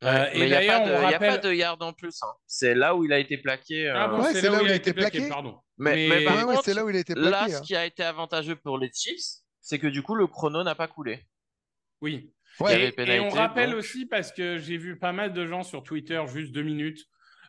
[0.01, 1.25] Ouais, Euh, et mais il n'y a, d'ailleurs, pas de- on il y a pas
[1.31, 2.17] rappelle- de yard en plus.
[2.23, 2.33] hein.
[2.47, 3.89] C'est là où il a été plaqué.
[3.89, 5.29] euh, Ah bon, Ouais, c'est là, où il a été plaqué, plaqué.
[5.29, 5.59] pardon.
[5.77, 7.51] Mais, mais par Ouais, ouais, contre, c'est là où il a été là, plaqué.
[7.51, 7.61] ce hein.
[7.65, 10.87] qui a été avantageux pour les Chiefs, c'est que du coup, le chrono n'a pas
[10.87, 11.25] coulé.
[12.01, 12.33] Oui.
[12.69, 13.79] Et, on rappelle donc.
[13.79, 17.05] aussi, parce que j'ai vu pas mal de gens sur Twitter, juste deux minutes,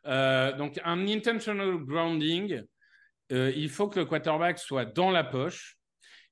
[0.06, 2.62] euh, donc un intentional grounding,
[3.32, 5.76] euh, il faut que le quarterback soit dans la poche.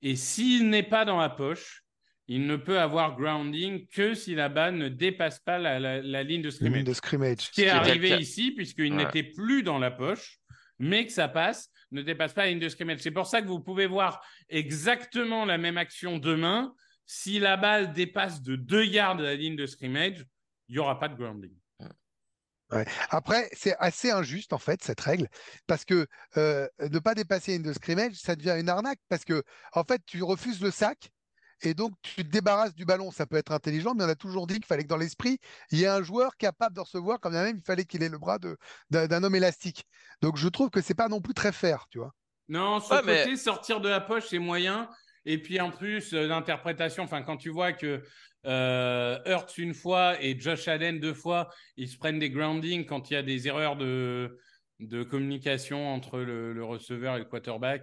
[0.02, 1.82] Et s'il n'est pas dans la poche,
[2.28, 6.22] il ne peut avoir grounding que si la balle ne dépasse pas la, la- la
[6.22, 6.76] ligne de scrimmage.
[6.78, 7.38] ligne de scrimmage.
[7.38, 9.04] Ce qui est arrivé ici, puisqu'il Ouais.
[9.04, 10.38] n'était plus dans la poche,
[10.78, 12.98] mais que ça passe, ne dépasse pas la ligne de scrimmage.
[13.00, 16.74] C'est pour ça que vous pouvez voir exactement la même action demain.
[17.06, 20.24] Si la balle dépasse de 2 yards de la ligne de scrimmage,
[20.68, 21.50] il n'y aura pas de grounding.
[23.10, 25.28] Après, c'est assez injuste en fait cette règle
[25.66, 29.42] parce que euh, ne pas dépasser une de scrimmage, ça devient une arnaque parce que
[29.72, 31.10] en fait, tu refuses le sac
[31.62, 33.10] et donc tu te débarrasses du ballon.
[33.10, 35.38] Ça peut être intelligent, mais on a toujours dit qu'il fallait que dans l'esprit,
[35.70, 38.08] il y ait un joueur capable de recevoir, quand bien même il fallait qu'il ait
[38.08, 38.56] le bras de-
[38.90, 39.84] d'un homme élastique.
[40.22, 42.12] Donc je trouve que c'est pas non plus très fair, tu vois.
[42.48, 44.88] Non, ce Ouais, mais- côté sortir de la poche, c'est moyen.
[45.30, 48.02] Et puis en plus, euh, l'interprétation, enfin, quand tu vois que
[48.46, 53.10] euh, Hurts une fois et Josh Allen deux fois, ils se prennent des groundings quand
[53.10, 54.38] il y a des erreurs de,
[54.80, 57.82] de communication entre le, le receveur et le quarterback.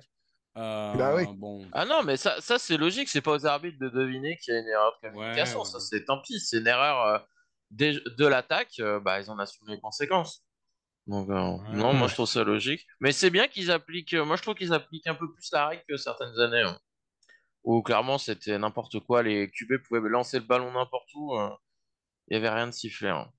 [0.58, 1.25] Euh, Bah oui.
[1.36, 1.67] bon.
[1.73, 4.58] Ah non, mais ça, ça c'est logique, c'est pas aux arbitres de deviner qu'il y
[4.58, 5.60] a une erreur de communication.
[5.60, 5.84] Ouais, Ça, ouais.
[5.89, 7.19] c'est tant pis, c'est une erreur euh,
[7.71, 10.43] de l'attaque, euh, bah, ils en assument les conséquences.
[11.08, 12.88] Donc, euh, non, moi je trouve ça logique.
[13.01, 15.84] Mais c'est bien qu'ils appliquent, moi je trouve qu'ils appliquent un peu plus la règle
[15.88, 16.62] que certaines années.
[16.62, 16.79] hein.
[17.65, 21.49] Où clairement c'était n'importe quoi, les QB pouvaient lancer le ballon n'importe où, euh,
[22.30, 23.10] il y avait rien de sifflé.
[23.10, 23.30] hein.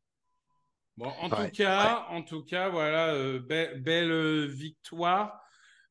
[0.96, 5.40] Bon, en Ouais, tout cas, en tout cas, voilà, euh, be- belle euh, victoire.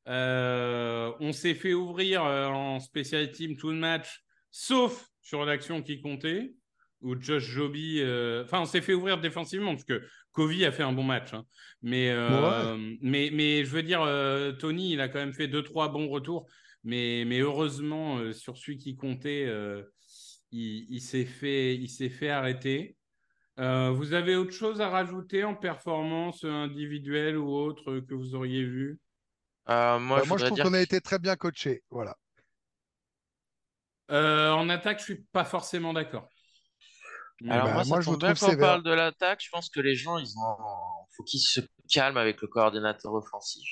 [0.07, 4.21] Euh, on s'est fait ouvrir euh, en special team tout le match,
[4.51, 6.55] sauf sur l'action qui comptait,
[7.01, 7.99] où Josh Joby.
[8.01, 11.33] euh, Enfin, on s'est fait ouvrir défensivement parce que Covey a fait un bon match.
[11.33, 11.45] hein.
[11.83, 15.63] Mais, euh, mais, mais je veux dire, euh, Tony, il a quand même fait deux
[15.63, 16.47] trois bons retours.
[16.85, 19.83] Mais, mais heureusement, euh, sur celui qui comptait, euh,
[20.51, 21.89] il, il s'est fait, il
[22.29, 22.97] arrêter.
[23.59, 28.63] Euh, vous avez autre chose à rajouter en performance individuelle ou autre que vous auriez
[28.65, 28.99] vu?
[29.69, 31.83] Euh, moi, Bah, je moi, je voudrais trouve qu'on a été très bien coaché.
[31.91, 32.17] Voilà.
[34.11, 36.29] Euh, En attaque, je suis pas forcément d'accord.
[37.41, 38.57] Mais Alors bah, moi, ça moi, je tombe vous bien trouve qu'on sévère.
[38.57, 39.41] parle de l'attaque.
[39.43, 40.57] Je pense que les gens, ils ont,
[41.15, 43.67] faut qu'ils se calment avec le coordinateur offensif.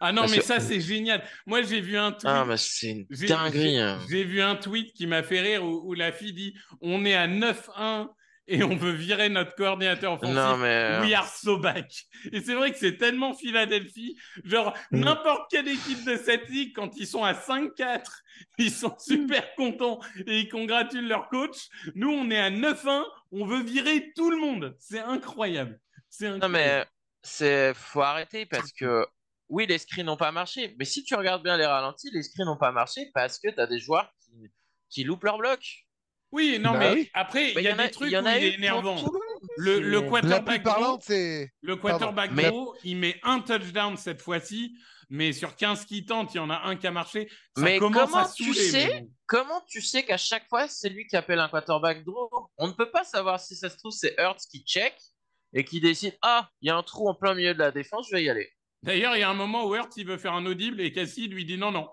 [0.00, 1.22] Ah non, Parce mais que- ça, c'est génial.
[1.46, 2.26] Moi, j'ai vu un tweet.
[2.26, 3.78] Ah, c'est une dinguerie.
[3.78, 3.98] hein.
[4.10, 7.14] J'ai vu un tweet qui m'a fait rire où, où la fille dit On est
[7.14, 8.08] à 9-1
[8.50, 10.34] et on veut virer notre coordinateur offensif.
[10.34, 11.92] Non mais We are so back.
[12.32, 14.16] Et c'est vrai que c'est tellement Philadelphie.
[14.44, 15.00] Genre, Mm.
[15.00, 18.22] n'importe quelle équipe de cette ligue, quand ils sont à 5-4,
[18.56, 21.56] ils sont super contents et ils congratulent leur coach.
[21.94, 24.74] Nous, on est à 9-1, on veut virer tout le monde.
[24.78, 25.78] C'est incroyable.
[26.08, 26.52] C'est non incroyable.
[26.80, 26.86] mais
[27.22, 29.04] c'est faut arrêter parce que
[29.48, 30.74] oui, les screens n'ont pas marché.
[30.78, 33.60] Mais si tu regardes bien les ralentis, les screens n'ont pas marché parce que tu
[33.60, 34.32] as des joueurs qui,
[34.90, 35.60] qui loupent leur bloc.
[36.30, 37.10] Oui, non, Bah mais oui.
[37.14, 39.02] après, il y a en des trucs y en où a il est énervant.
[39.56, 41.50] le quarterback gros, parlante, c'est.
[41.62, 44.76] Le quarterback Mais- gros, il met un touchdown cette fois-ci,
[45.08, 47.28] mais sur 15 qui tentent, il y en a un qui a marché.
[47.56, 49.10] Ça Mais commence comment à tu saouler, sais mais bon.
[49.26, 52.28] Comment tu sais qu'à chaque fois, c'est lui qui appelle un quarterback draw?
[52.58, 54.94] On ne peut pas savoir si ça se trouve, c'est Hurts qui check
[55.54, 58.06] et qui décide Ah, il y a un trou en plein milieu de la défense,
[58.10, 58.50] je vais y aller.
[58.82, 61.28] D'ailleurs, il y a un moment où Hurts il veut faire un audible et Cassie
[61.28, 61.88] lui dit non, non.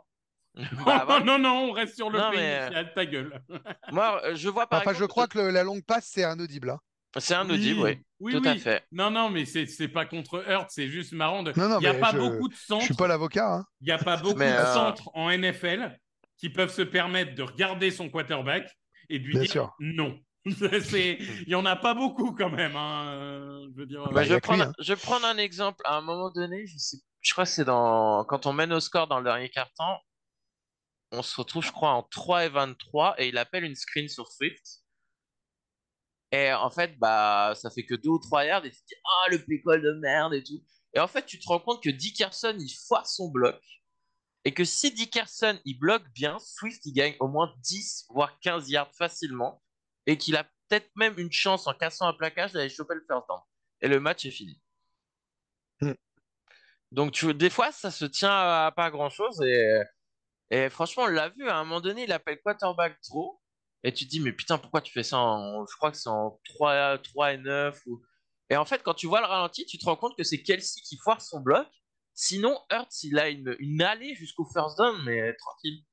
[0.85, 1.19] Bah, voilà.
[1.25, 3.41] non, non, on reste sur le Non, pays mais- initial, ta gueule.
[3.91, 6.39] Moi, euh, je vois par Enfin, je crois que le- la longue passe, c'est un
[6.39, 6.69] audible.
[6.69, 6.79] hein.
[7.17, 7.97] C'est un audible, oui.
[8.19, 8.47] oui, Tout oui.
[8.49, 8.83] à fait.
[8.91, 11.43] Non, non, mais c'est c'est pas contre Hurts, c'est juste marrant.
[11.43, 11.53] De...
[11.57, 12.83] Non, non, il n'y a mais pas je- beaucoup de Je centres.
[12.83, 13.53] suis pas l'avocat.
[13.53, 13.65] hein.
[13.81, 15.97] Il n'y a pas beaucoup Mais, de euh, centres en NFL
[16.37, 18.69] qui peuvent se permettre de regarder son quarterback
[19.09, 19.75] et de lui Bien dire sûr.
[19.79, 20.19] non.
[20.83, 22.75] C'est- Il n'y en a pas beaucoup quand même.
[22.75, 24.03] hein, euh, Je veux dire.
[24.05, 24.73] Bah, Bah, je, vais prendre, hein.
[24.79, 25.81] je vais prendre un exemple.
[25.85, 28.79] À un moment donné, je, sais, je crois que c'est dans quand on mène au
[28.79, 29.99] score dans le dernier quart-temps,
[31.11, 34.27] on se retrouve, je crois, en 3 et 23 et il appelle une screen sur
[34.31, 34.81] Swift.
[36.31, 38.95] Et en fait, bah, ça fait que deux ou trois yards et tu te dis
[39.05, 40.61] Ah, le pécole de merde et tout.
[40.93, 43.59] Et en fait, tu te rends compte que Dickerson, il foire son bloc.
[44.43, 48.69] Et que si Dickerson, il bloque bien, Swift, il gagne au moins 10, voire 15
[48.69, 49.61] yards facilement.
[50.07, 53.27] Et qu'il a peut-être même une chance en cassant un plaquage d'aller choper le first
[53.27, 53.39] down.
[53.81, 54.61] Et le match est fini.
[55.81, 55.93] Hmm.
[56.91, 59.41] Donc, tu, des fois, ça se tient à pas grand-chose.
[59.41, 59.81] Et,
[60.51, 63.41] et franchement, on l'a vu, à un moment donné, il appelle quarterback trop.
[63.83, 66.09] Et tu te dis, mais putain, pourquoi tu fais ça en, je crois que c'est
[66.09, 68.01] en 3, 3 et 9 ou...
[68.49, 70.81] Et en fait, quand tu vois le ralenti, tu te rends compte que c'est Kelsey
[70.81, 71.67] qui foire son bloc.
[72.13, 75.83] Sinon, Hurts, il a une, une allée jusqu'au first down, mais tranquille.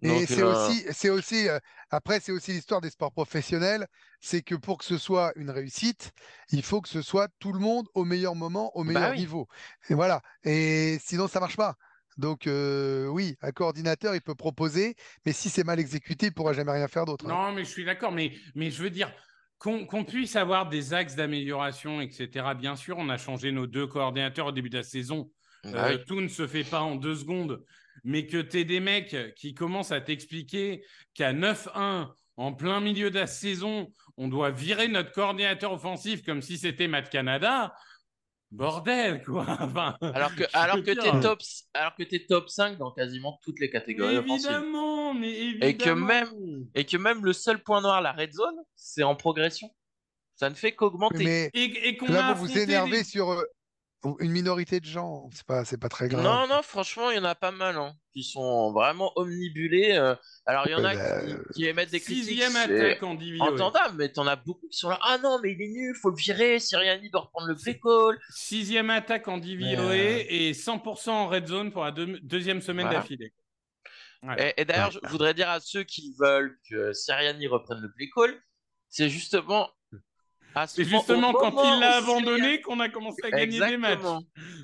[0.00, 1.58] Et c'est euh, aussi, c'est aussi, euh,
[1.90, 3.86] après, c'est aussi l'histoire des sports professionnels.
[4.20, 6.12] C'est que pour que ce soit une réussite,
[6.50, 9.20] il faut que ce soit tout le monde au meilleur moment, au meilleur Bah oui.
[9.20, 9.48] niveau.
[9.88, 10.20] Et voilà.
[10.44, 11.74] Et sinon, ça marche pas.
[12.16, 16.52] Donc, euh, oui, un coordinateur, il peut proposer, mais si c'est mal exécuté, il pourra
[16.52, 17.26] jamais rien faire d'autre.
[17.26, 17.30] hein.
[17.34, 18.12] Non, mais je suis d'accord.
[18.12, 19.12] Mais, mais je veux dire
[19.58, 22.54] qu'on puisse avoir des axes d'amélioration, etc.
[22.54, 25.30] Bien sûr, on a changé nos deux coordinateurs au début de la saison.
[25.64, 27.64] bah Euh, tout ne se fait pas en deux secondes.
[28.04, 30.84] Mais que tu aies des mecs qui commencent à t'expliquer
[31.14, 36.40] qu'à 9-1, en plein milieu de la saison, on doit virer notre coordinateur offensif comme
[36.42, 37.74] si c'était Matt Canada.
[38.50, 39.44] Bordel, quoi.
[39.60, 41.40] Enfin, Alors que, alors que t'es top,
[41.74, 44.46] alors que t'es top 5 dans quasiment toutes les mais catégories offensives.
[44.50, 45.66] évidemment, mais évidemment.
[45.68, 49.16] Et que même- Et que même le seul point noir, la red zone, c'est en
[49.16, 49.68] progression.
[50.36, 51.50] Ça ne fait qu'augmenter.
[51.52, 53.42] Et, et qu'on là, a vous vous affronté énervez les- sur euh,
[54.20, 55.28] une minorité de gens.
[55.32, 56.22] C'est pas, c'est pas très grave.
[56.22, 59.92] Non, non, franchement, il y en a pas mal hein, qui sont vraiment omnibulés.
[59.96, 60.14] euh.
[60.46, 62.24] Alors, il y en a Ouais, bah, qui, qui émettent des critiques.
[62.24, 63.52] Sixième attaque en DVOA.
[63.52, 64.98] Entendable, mais t'en as beaucoup qui sont là.
[65.02, 66.60] Ah non, mais il est nul, faut le virer.
[66.60, 68.18] Siriani doit reprendre le play call.
[68.30, 72.60] Sixième attaque en DVOA Mais, euh, et 100% en red zone pour la deux- deuxième
[72.62, 73.00] semaine Voilà.
[73.00, 73.32] d'affilée.
[74.22, 74.48] Voilà.
[74.48, 78.08] Et, et d'ailleurs, je voudrais dire à ceux qui veulent que Sirianni reprenne le play
[78.14, 78.40] call,
[78.88, 79.68] c'est justement.
[80.66, 84.00] Ce C'est justement quand il l'a abandonné qu'on a commencé à gagner des matchs.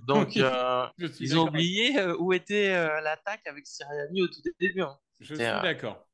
[0.06, 4.28] Donc, euh, Je suis ils ont oublié euh, où était euh, l'attaque avec Sirianni au
[4.28, 4.80] tout début.
[4.82, 4.96] hein.
[5.20, 6.06] Je suis euh, d'accord.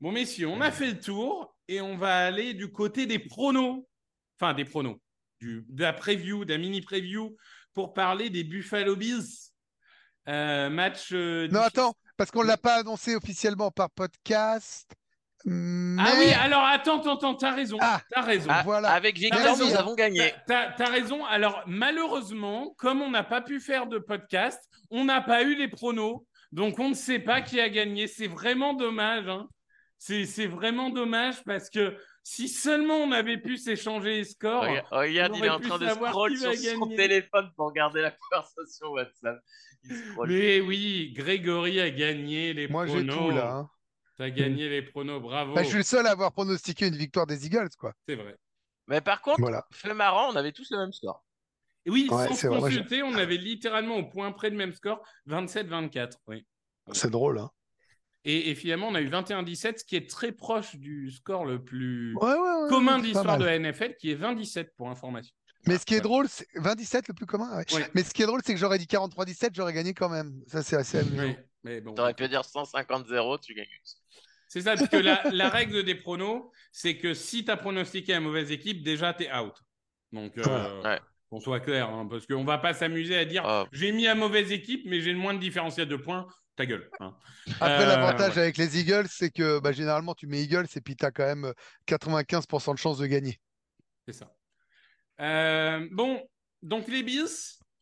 [0.00, 3.86] Bon, messieurs, on a fait le tour et on va aller du côté des pronos.
[4.38, 4.96] Enfin, des pronos.
[5.40, 7.36] Du, de la preview, d'un mini preview
[7.72, 9.24] pour parler des Buffalo Bills.
[10.28, 11.10] Euh, match.
[11.12, 14.90] euh, Non, attends, parce qu'on ne l'a pas annoncé officiellement par podcast.
[15.46, 16.02] Mais...
[16.02, 17.76] Ah oui, alors attends, attends, attends, t'as raison.
[17.80, 18.00] Ah.
[18.10, 18.48] T'as raison.
[18.50, 18.90] Ah, voilà.
[18.92, 19.66] Avec Victor, raison.
[19.68, 20.32] nous avons gagné.
[20.46, 21.24] T'as t'as raison.
[21.26, 24.58] Alors, malheureusement, comme on n'a pas pu faire de podcast,
[24.90, 26.24] on n'a pas eu les pronos.
[26.52, 28.06] Donc, on ne sait pas qui a gagné.
[28.06, 29.28] C'est vraiment dommage.
[29.28, 29.48] hein.
[29.98, 34.62] C'est c'est vraiment dommage parce que si seulement on avait pu s'échanger les scores.
[34.62, 37.66] Regarde, regarde, on il est en train de savoir scroll qui sur son téléphone pour
[37.68, 39.38] regarder la conversation WhatsApp.
[40.26, 43.16] Mais oui, Grégory a gagné les Moi, j'ai pronos.
[43.16, 43.50] tout là.
[43.52, 43.70] hein.
[44.16, 45.54] T'as gagné les pronos, bravo.
[45.54, 47.92] Bah, je suis le seul à avoir pronostiqué une victoire des Eagles, quoi.
[48.08, 48.36] C'est vrai.
[48.86, 49.66] Mais par contre, Voilà.
[49.72, 51.24] fait marrant, on avait tous le même score.
[51.86, 55.02] Et oui, Ouais, sans vrai, consulter, on avait littéralement au point près le même score,
[55.28, 56.12] 27-24.
[56.28, 56.46] Oui.
[56.92, 57.50] C'est drôle, hein.
[58.26, 61.62] Et, et finalement, on a eu 21-17, ce qui est très proche du score le
[61.62, 65.34] plus Ouais, ouais, ouais, commun de l'histoire de la NFL, qui est 20-17 pour information.
[65.66, 67.54] Mais ce qui est drôle, c'est 27 le plus commun.
[67.58, 67.64] ouais.
[67.74, 67.86] Ouais.
[67.94, 70.40] Mais ce qui est drôle, c'est que j'aurais dit 43-17, j'aurais gagné quand même.
[70.46, 71.34] Ça, c'est assez amusant.
[71.64, 71.94] Oui, mais bon.
[71.94, 73.66] T'aurais pu dire 150-0, tu gagnes.
[74.48, 78.12] C'est ça, parce que la, la règle des pronos, c'est que si tu as pronostiqué
[78.12, 79.54] la mauvaise équipe, déjà, tu es out.
[80.12, 81.00] Donc, euh, Ouais.
[81.30, 83.64] qu'on soit clair, hein, parce qu'on va pas s'amuser à dire Oh.
[83.72, 86.28] j'ai mis la mauvaise équipe, mais j'ai le moins de différentiel de points.
[86.56, 86.88] Ta gueule.
[87.00, 87.16] hein.
[87.60, 88.42] Après, Euh, l'avantage ouais.
[88.42, 91.24] avec les Eagles, c'est que bah, généralement, tu mets Eagles et puis tu as quand
[91.24, 91.52] même euh,
[91.88, 93.40] 95% de chances de gagner.
[94.06, 94.32] C'est ça.
[95.20, 96.22] Euh, bon,
[96.62, 97.26] donc les Bills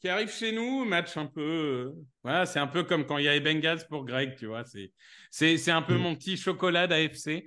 [0.03, 1.41] qui arrivent chez nous, match un peu.
[1.41, 1.93] euh,
[2.25, 4.65] voilà, c'est un peu comme quand il y a les Bengals pour Greg, tu vois.
[4.65, 4.93] C'est,
[5.31, 5.99] c'est, c'est un peu Mm.
[5.99, 7.45] mon petit chocolat d'AFC.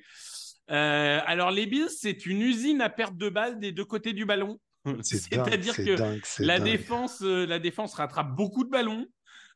[0.72, 4.26] Euh, alors, les Bills, c'est une usine à perte de balles des deux côtés du
[4.26, 4.60] ballon.
[5.02, 6.72] C'est-à-dire c'est que dingue, la dingue.
[6.72, 9.06] défense, euh, la défense rattrape beaucoup de ballons,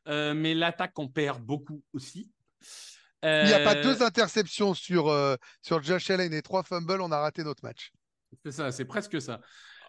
[0.08, 2.30] euh, mais l'attaque en perd beaucoup aussi.
[3.22, 7.12] Il n'y a pas deux interceptions sur, euh, sur Josh Allen et trois fumbles, on
[7.12, 7.92] a raté notre match.
[8.44, 9.40] C'est ça, c'est presque ça.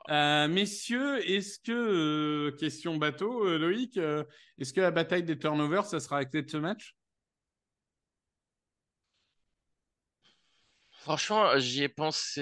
[0.09, 3.97] Euh, messieurs, est-ce que, euh, question bateau, euh, Loïc,
[4.57, 6.95] est-ce que la bataille des turnovers, ça sera acté de ce match?
[10.91, 12.41] Franchement, j'y ai pensé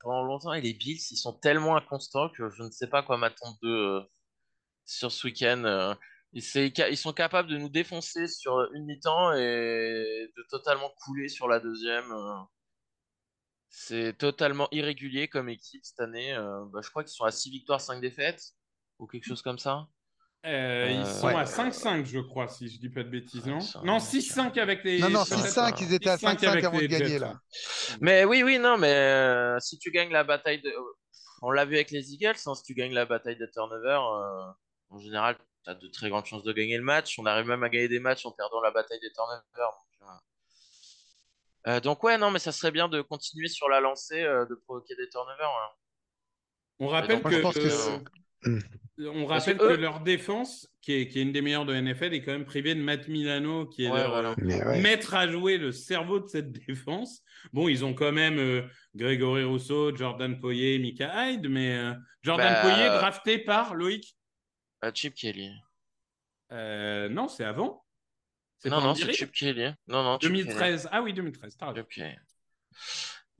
[0.00, 3.16] pendant longtemps et les Bills, ils sont tellement inconstants que je ne sais pas quoi
[3.16, 4.02] m'attendre d'eux
[4.84, 5.96] sur ce week-end.
[6.32, 11.58] ils sont capables de nous défoncer sur une mi-temps et de totalement couler sur la
[11.58, 12.04] deuxième.
[13.76, 16.32] C'est totalement irrégulier comme équipe cette année.
[16.32, 16.64] euh.
[16.72, 18.40] Bah, je crois qu'ils sont à 6 victoires, 5 défaites
[19.00, 19.88] ou quelque chose comme ça.
[20.46, 21.34] Euh, Ils Euh, sont ouais.
[21.34, 23.58] à 5-5, je crois, si je dis pas de bêtises, non?
[23.82, 24.10] Non, ça.
[24.10, 25.00] 6-5 avec les.
[25.00, 27.28] Non, non, ça, 6-5, ils étaient à 6-5 5-5 avec avant de gagner, Jets, là.
[27.30, 27.96] ouais.
[28.00, 30.72] Mais oui, oui, non, mais euh, si tu gagnes la bataille de.
[31.42, 34.50] On l'a vu avec les Eagles, hein, si tu gagnes la bataille de turnover, euh,
[34.90, 37.18] en général, tu as de très grandes chances de gagner le match.
[37.18, 39.42] On arrive même à gagner des matchs en perdant la bataille des turnovers.
[41.66, 44.44] Donc, euh, donc ouais, non, mais ça serait bien de continuer sur la lancée, euh,
[44.46, 45.38] de provoquer des turnovers.
[45.48, 45.74] ouais.
[46.80, 48.00] On rappelle donc, que, je pense que c'est-
[48.98, 52.12] on Parce rappelle que leur défense, qui est, qui est une des meilleures de NFL,
[52.14, 54.30] est quand même privée de Matt Milano, qui est Ouais, leur, voilà.
[54.38, 54.80] euh, ouais.
[54.80, 57.22] mettre à jouer le cerveau de cette défense.
[57.52, 58.62] Bon, ils ont quand même euh,
[58.94, 64.16] Grégory Rousseau, Jordan Poyer, Mika Hyde, mais euh, Jordan Bah, Poyer drafté par Loïc?
[64.92, 65.50] Chip Kelly.
[66.52, 67.83] Euh, non, c'est avant.
[68.64, 69.72] C'est Non, non, c'est Chip Kelly.
[69.88, 70.88] Non, non, Chip 2013.
[70.90, 71.56] Ah oui, 2013.
[71.58, 71.84] T'as raison.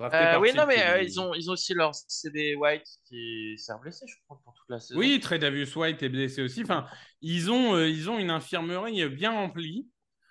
[0.02, 3.72] Euh, oui, non, mais euh, ils, ont, ils ont aussi leur CB White qui s'est
[3.80, 4.98] blessé, je crois, pour toute la saison.
[5.00, 6.62] Oui, Tredavious White est blessé aussi.
[6.62, 6.86] Enfin,
[7.22, 9.88] ils ont, euh, ils ont une infirmerie bien remplie.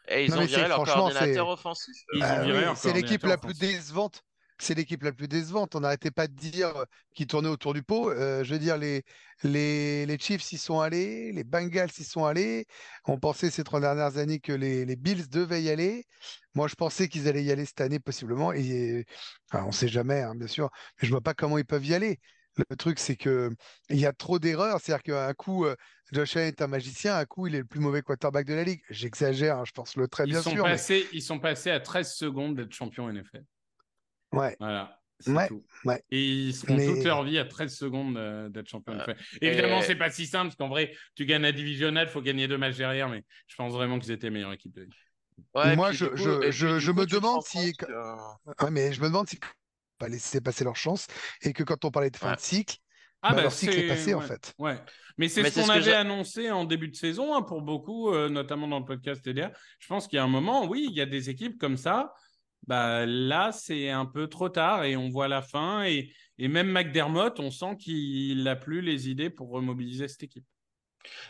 [0.09, 1.95] Et ils Non, ont viré c'est- leur franchement, coordinateur c'est- offensif.
[2.21, 4.21] Ah c'est l'équipe la plus décevante.
[4.63, 5.75] C'est l'équipe la plus décevante.
[5.75, 8.09] On n'arrêtait pas de dire euh, qu'ils tournaient autour du pot.
[8.09, 9.03] Euh, je veux dire, les,
[9.43, 12.65] les, les Chiefs y sont allés, les Bengals y sont allés.
[13.05, 16.05] On pensait ces trois dernières années que les, les Bills devaient y aller.
[16.55, 18.53] Moi, je pensais qu'ils allaient y aller cette année possiblement.
[18.53, 19.05] Et
[19.51, 20.69] enfin, on ne sait jamais, hein, bien sûr,
[21.01, 22.19] mais je vois pas comment ils peuvent y aller.
[22.69, 23.49] Le truc, c'est que
[23.89, 24.79] il y a trop d'erreurs.
[24.79, 25.75] C'est-à-dire qu'un coup, euh,
[26.11, 28.63] Josh Allen est un magicien, un coup, il est le plus mauvais quarterback de la
[28.63, 28.81] ligue.
[28.91, 30.63] J'exagère, hein, je pense le très Ils bien sont, sûr.
[30.63, 33.43] mais- passés, ils sont passés à 13 secondes d'être champion NFL.
[34.33, 34.55] Ouais.
[34.59, 34.99] Voilà.
[35.19, 35.63] C'est Ouais, tout.
[35.85, 36.03] ouais.
[36.11, 38.99] Et ils seront Mais- toute leur vie à 13 secondes euh, d'être champion Ouais.
[39.05, 39.15] NFL.
[39.41, 42.21] Évidemment, Et- c'est pas si simple, parce qu'en vrai, tu gagnes la divisionnelle, il faut
[42.21, 44.87] gagner deux matchs derrière, mais je pense vraiment qu'ils étaient meilleure équipe de.
[45.55, 47.73] Ouais, Moi, je- du coup- je- et puis je- du je coup, me demande si-
[47.73, 47.85] que-
[48.69, 49.39] mais je me demande si
[49.97, 51.07] pas laisser passer leur chance
[51.41, 52.35] et que quand on parlait de fin Ouais.
[52.35, 52.77] de cycle,
[53.25, 54.53] Ah Bah, bah, leur cycle est passé, en fait.
[54.59, 54.77] Ouais.
[55.17, 58.67] Mais c'est ce qu'on avait annoncé en début de saison hein, pour beaucoup, euh, notamment
[58.67, 59.49] dans le podcast TDR.
[59.79, 62.13] Je pense qu'il y a un moment, oui, il y a des équipes comme ça.
[62.67, 65.83] Bah, là, c'est un peu trop tard et on voit la fin.
[65.85, 70.45] Et, et même McDermott, on sent qu'il n'a plus les idées pour remobiliser cette équipe.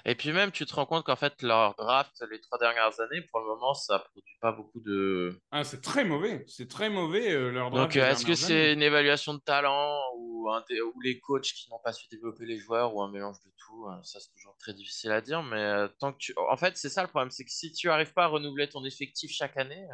[0.05, 3.21] Et puis même, tu te rends compte qu'en fait, leur draft les trois dernières années,
[3.31, 5.39] pour le moment, ça produit pas beaucoup de.
[5.51, 6.43] Ah, c'est très mauvais.
[6.47, 10.49] C'est très mauvais euh, leur draft Donc, est-ce que c'est une évaluation de talent ou,
[10.51, 13.37] un dé- ou les coachs qui n'ont pas su développer les joueurs ou un mélange
[13.45, 15.41] de tout euh, Ça, c'est toujours très difficile à dire.
[15.41, 16.33] Mais euh, tant que tu.
[16.49, 18.83] En fait, c'est ça le problème, c'est que si tu arrives pas à renouveler ton
[18.85, 19.87] effectif chaque année,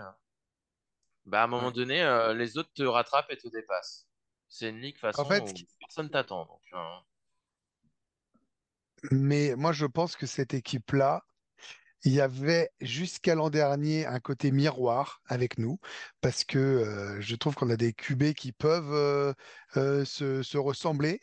[1.30, 1.74] bah, à un moment Ouais.
[1.74, 4.08] donné, euh, les autres te rattrapent et te dépassent.
[4.48, 6.46] C'est une ligue façon fait, où personne t'attend.
[6.46, 6.80] Donc, euh,
[9.12, 11.24] Mais moi, je pense que cette équipe-là,
[12.06, 15.80] il y avait jusqu'à l'an dernier un côté miroir avec nous,
[16.22, 19.34] parce que euh, je trouve qu'on a des QB qui peuvent euh,
[19.78, 21.22] euh, se, se ressembler,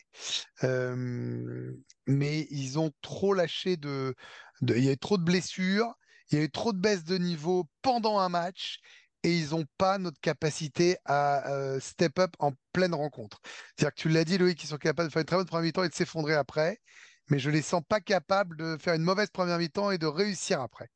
[2.07, 4.15] mais ils ont trop lâché de,
[4.63, 5.95] de- Il y a eu trop de blessures,
[6.31, 8.81] il y a eu trop de baisse de niveau pendant un match.
[9.23, 13.41] Et ils n'ont pas notre capacité à euh, step up en pleine rencontre.
[13.77, 15.65] C'est-à-dire que tu l'as dit, Loïc, ils sont capables de faire une très bonne première
[15.65, 16.81] mi-temps et de s'effondrer après
[17.29, 20.61] mais je les sens pas capables de faire une mauvaise première mi-temps et de réussir
[20.61, 20.89] après.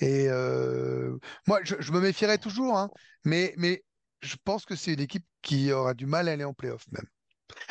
[0.00, 2.90] Et euh, moi, je, je me méfierais toujours, hein,
[3.24, 3.84] mais, mais
[4.22, 7.06] je pense que c'est une équipe qui aura du mal à aller en playoff même.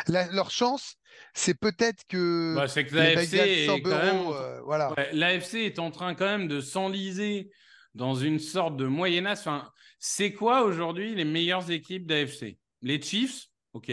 [0.08, 0.96] La- leur chance,
[1.34, 4.94] c'est peut-être que Bah, c'est que l'AFC est euh, voilà.
[4.94, 7.52] Ouais, L'AFC est en train quand même de s'enliser
[7.94, 9.40] dans une sorte de moyen âge.
[9.40, 13.92] Enfin, c'est quoi aujourd'hui les meilleures équipes d'AFC Les Chiefs, ok.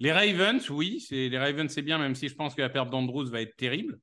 [0.00, 2.90] Les Ravens, oui, c'est les Ravens, c'est bien, même si je pense que la perte
[2.90, 3.98] d'Andrews va être terrible.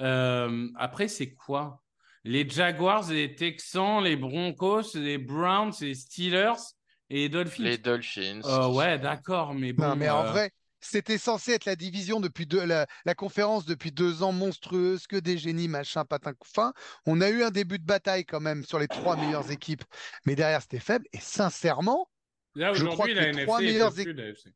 [0.00, 1.82] Euh, après, c'est quoi?
[2.24, 6.74] Les Jaguars, les Texans, les Broncos, les Browns, les Steelers
[7.08, 7.62] et les Dolphins.
[7.62, 8.40] les Dolphins.
[8.44, 9.88] Euh, ouais, d'accord, mais bon.
[9.88, 10.50] Non, mais en euh, vrai,
[10.90, 15.16] c'était censé être la division depuis deux, la, la conférence depuis deux ans monstrueuse, que
[15.16, 16.72] des génies, machin, patin, fin.
[17.06, 19.84] On a eu un début de bataille quand même sur les trois meilleures équipes,
[20.24, 21.06] mais derrière c'était faible.
[21.12, 22.08] Et sincèrement,
[22.54, 24.50] Là, je crois que la les NFC trois est meilleures NFC.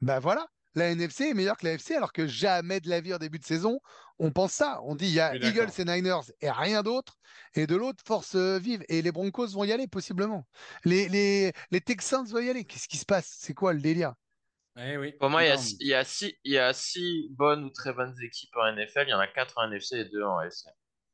[0.00, 3.14] Ben voilà, la NFC est meilleure que la FC, alors que jamais de la vie
[3.14, 3.78] en début de saison,
[4.18, 4.80] on pense ça.
[4.82, 7.16] On dit il y a Eagles et Niners et rien d'autre.
[7.54, 8.84] Et de l'autre, force euh, vive.
[8.88, 10.46] Et les Broncos vont y aller, possiblement.
[10.84, 12.64] Les, les, les Texans vont y aller.
[12.64, 13.36] Qu'est-ce qui se passe?
[13.38, 14.14] C'est quoi le délire?
[14.76, 15.12] Eh oui.
[15.20, 17.64] Pour moi, il y, a, six- il, y a six, il y a six bonnes
[17.64, 19.04] ou très bonnes équipes en NFL.
[19.06, 20.66] Il y en a quatre en NFC et deux en AFC.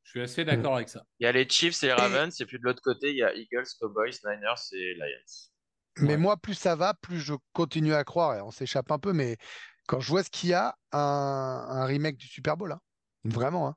[0.03, 1.03] Je suis assez d'accord avec ça.
[1.19, 2.41] Il y a les Chiefs et les Ravens.
[2.41, 5.49] Et puis de l'autre côté, il y a Eagles, Cowboys, Niners et Lions.
[5.97, 9.13] Mais moi, plus ça va, plus je continue à croire, et on s'échappe un peu,
[9.13, 9.37] mais
[9.87, 12.79] quand je vois ce qu'il y a, un, un remake du Super Bowl, hein.
[13.25, 13.75] Vraiment, hein.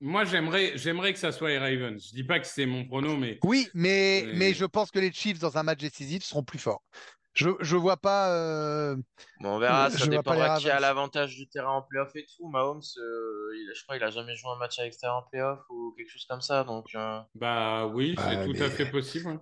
[0.00, 2.02] Moi, j'aimerais, j'aimerais que ça soit les Ravens.
[2.02, 4.98] Je dis pas que c'est mon prono, mais Oui, mais, Mais- mais je pense que
[4.98, 6.82] les Chiefs, dans un match décisif, seront plus forts.
[7.34, 8.30] Je vois pas.
[8.32, 8.96] euh,
[9.40, 9.90] Bon, on verra.
[9.90, 12.48] Ça je dépendra qui a l'avantage du terrain en playoff et tout.
[12.48, 15.60] Mahomes, euh, il- je crois qu'il a jamais joué un match à l'extérieur en playoff
[15.70, 16.64] ou quelque chose comme ça.
[16.64, 19.38] Donc, euh, bah oui, c'est Bah, tout mais- à fait possible.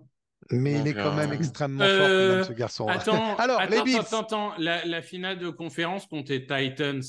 [0.51, 2.89] Mais il est quand même extrêmement euh, fort, quand même, ce garçon.
[2.89, 7.03] Attends, Alors, attends, les attends, attends, La, la finale de conférence contre les Titans.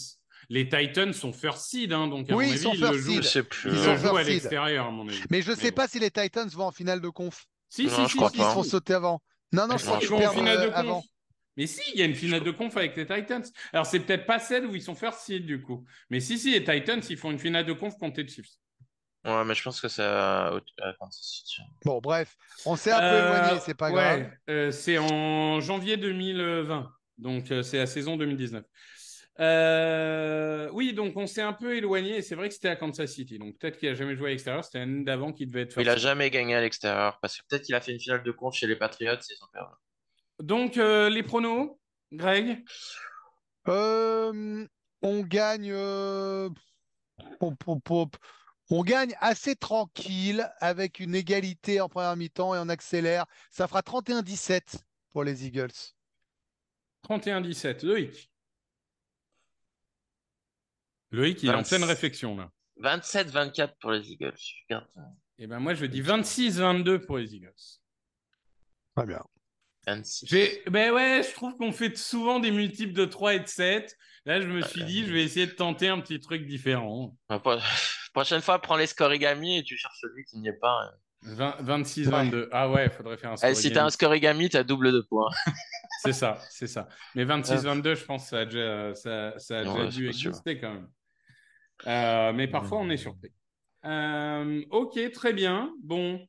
[0.49, 2.97] Les Titans sont first seed, hein, donc à Oui, mon ils avis, sont ils le
[2.97, 3.45] jouent, seed.
[3.65, 5.21] ils Ils sont à l'extérieur, à mon avis.
[5.29, 5.75] Mais je Mais sais bon.
[5.75, 7.45] pas si les Titans vont en finale de conf.
[7.69, 8.49] Si, Non, si, je si, crois si, Ils pas.
[8.49, 8.69] se font si.
[8.71, 9.21] sauter avant.
[9.51, 10.75] Non, non, je Si, crois qu'ils ils vont en finale de euh, conf.
[10.75, 11.03] avant.
[11.57, 13.43] Mais si, il y a une finale de conf avec les Titans.
[13.73, 15.85] Alors, c'est peut-être pas celle où ils sont first seed, du coup.
[16.09, 18.47] Mais si, si, les Titans, ils font une finale de conf contre les Chiefs.
[19.25, 21.61] Ouais, mais je pense que c'est à, à Kansas City.
[21.83, 24.31] Bon, bref, on s'est un peu Euh, éloigné, c'est pas ouais, grave.
[24.49, 26.91] euh, c'est en janvier 2020.
[27.17, 28.65] Donc, euh, c'est la saison 2019.
[29.39, 32.17] Euh, oui, donc on s'est un peu éloigné.
[32.17, 33.39] et C'est vrai que c'était à Kansas City.
[33.39, 34.63] Donc, peut-être qu'il a jamais joué à l'extérieur.
[34.65, 37.63] C'était l'année d'avant qui devait être Il a jamais gagné à l'extérieur parce que peut-être
[37.63, 39.73] qu'il a fait une finale de conf chez les Patriots et ils ont perdu.
[40.39, 41.79] Donc, euh, les pronos,
[42.11, 42.65] Greg?
[43.67, 44.65] Euh,
[45.01, 45.71] on gagne.
[45.71, 46.49] euh,
[47.39, 48.17] pop, pop, pop.
[48.69, 53.25] On gagne assez tranquille avec une égalité en première mi-temps et on accélère.
[53.49, 54.75] Ça fera 31-17
[55.11, 55.71] pour les Eagles.
[57.03, 57.85] 31-17.
[57.85, 58.29] Loïc?
[61.11, 61.69] Loïc, il est en 26.
[61.75, 62.51] pleine réflexion, là.
[62.81, 64.33] 27-24 pour les Eagles.
[64.69, 64.87] Regarde.
[65.37, 67.53] Et ben moi, je dis 26-22 pour les Eagles.
[68.95, 69.21] Très bien.
[69.87, 70.25] 26.
[70.27, 73.95] J'ai- Ben ouais, je trouve qu'on fait souvent des multiples de 3 et de 7.
[74.25, 77.15] Là, je me suis dit, je vais essayer de tenter un petit truc différent.
[77.29, 77.57] Ouais, pro-
[78.13, 80.91] Prochaine fois, prends les scorigami et tu cherches celui qui n'y est pas.
[81.23, 82.47] 26-22.
[82.51, 83.55] Ah ouais, il faudrait faire un Eh, score.
[83.55, 85.29] si t'as un scorigami, t'as double de points.
[86.01, 86.87] C'est ça, c'est ça.
[87.13, 90.07] Mais 26-22, je pense que ça a déjà, ça, ça a Non, déjà ouais, dû
[90.07, 90.29] pas sûr.
[90.29, 90.89] exister quand même.
[91.87, 93.31] Euh, mais parfois, on est surpris.
[93.85, 95.71] Euh, ok, très bien.
[95.83, 96.19] Bon,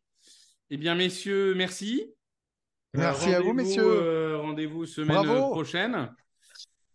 [0.71, 2.05] eh bien, messieurs, merci.
[2.97, 3.85] Euh, Merci à vous, rendez-vous, messieurs.
[3.85, 5.51] euh, rendez-vous semaine Bravo.
[5.51, 6.11] prochaine.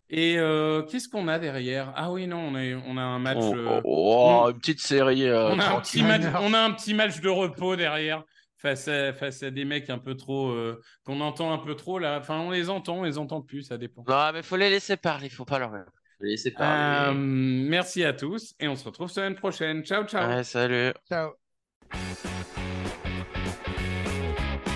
[0.10, 1.92] Et euh, qu'est-ce qu'on a derrière?
[1.96, 3.38] Ah oui, non, on a, on a un match.
[3.42, 5.24] Oh, euh, oh, on- une petite série.
[5.28, 6.40] euh, on, a un petit match, Niners.
[6.42, 8.24] on a un petit match de repos derrière
[8.58, 10.50] face à, face à des mecs un peu trop.
[10.50, 12.20] euh, qu'on entend un peu trop là.
[12.20, 14.04] Enfin, on les entend, on les entend plus, ça dépend.
[14.08, 15.30] Non, mais faut les laisser parler.
[15.30, 15.72] Faut pas leur.
[16.20, 19.84] Laisser Euh, merci à tous et on se retrouve semaine prochaine.
[19.84, 20.28] Ciao, ciao.
[20.30, 20.94] Ouais, salut.
[21.08, 21.34] Ciao.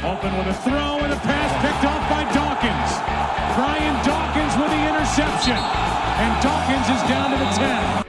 [0.02, 2.92] Open with a throw and a pass picked off by Dawkins.
[3.56, 5.58] Brian Dawkins with the interception.
[5.58, 7.50] And Dawkins is down to the
[8.04, 8.09] 10.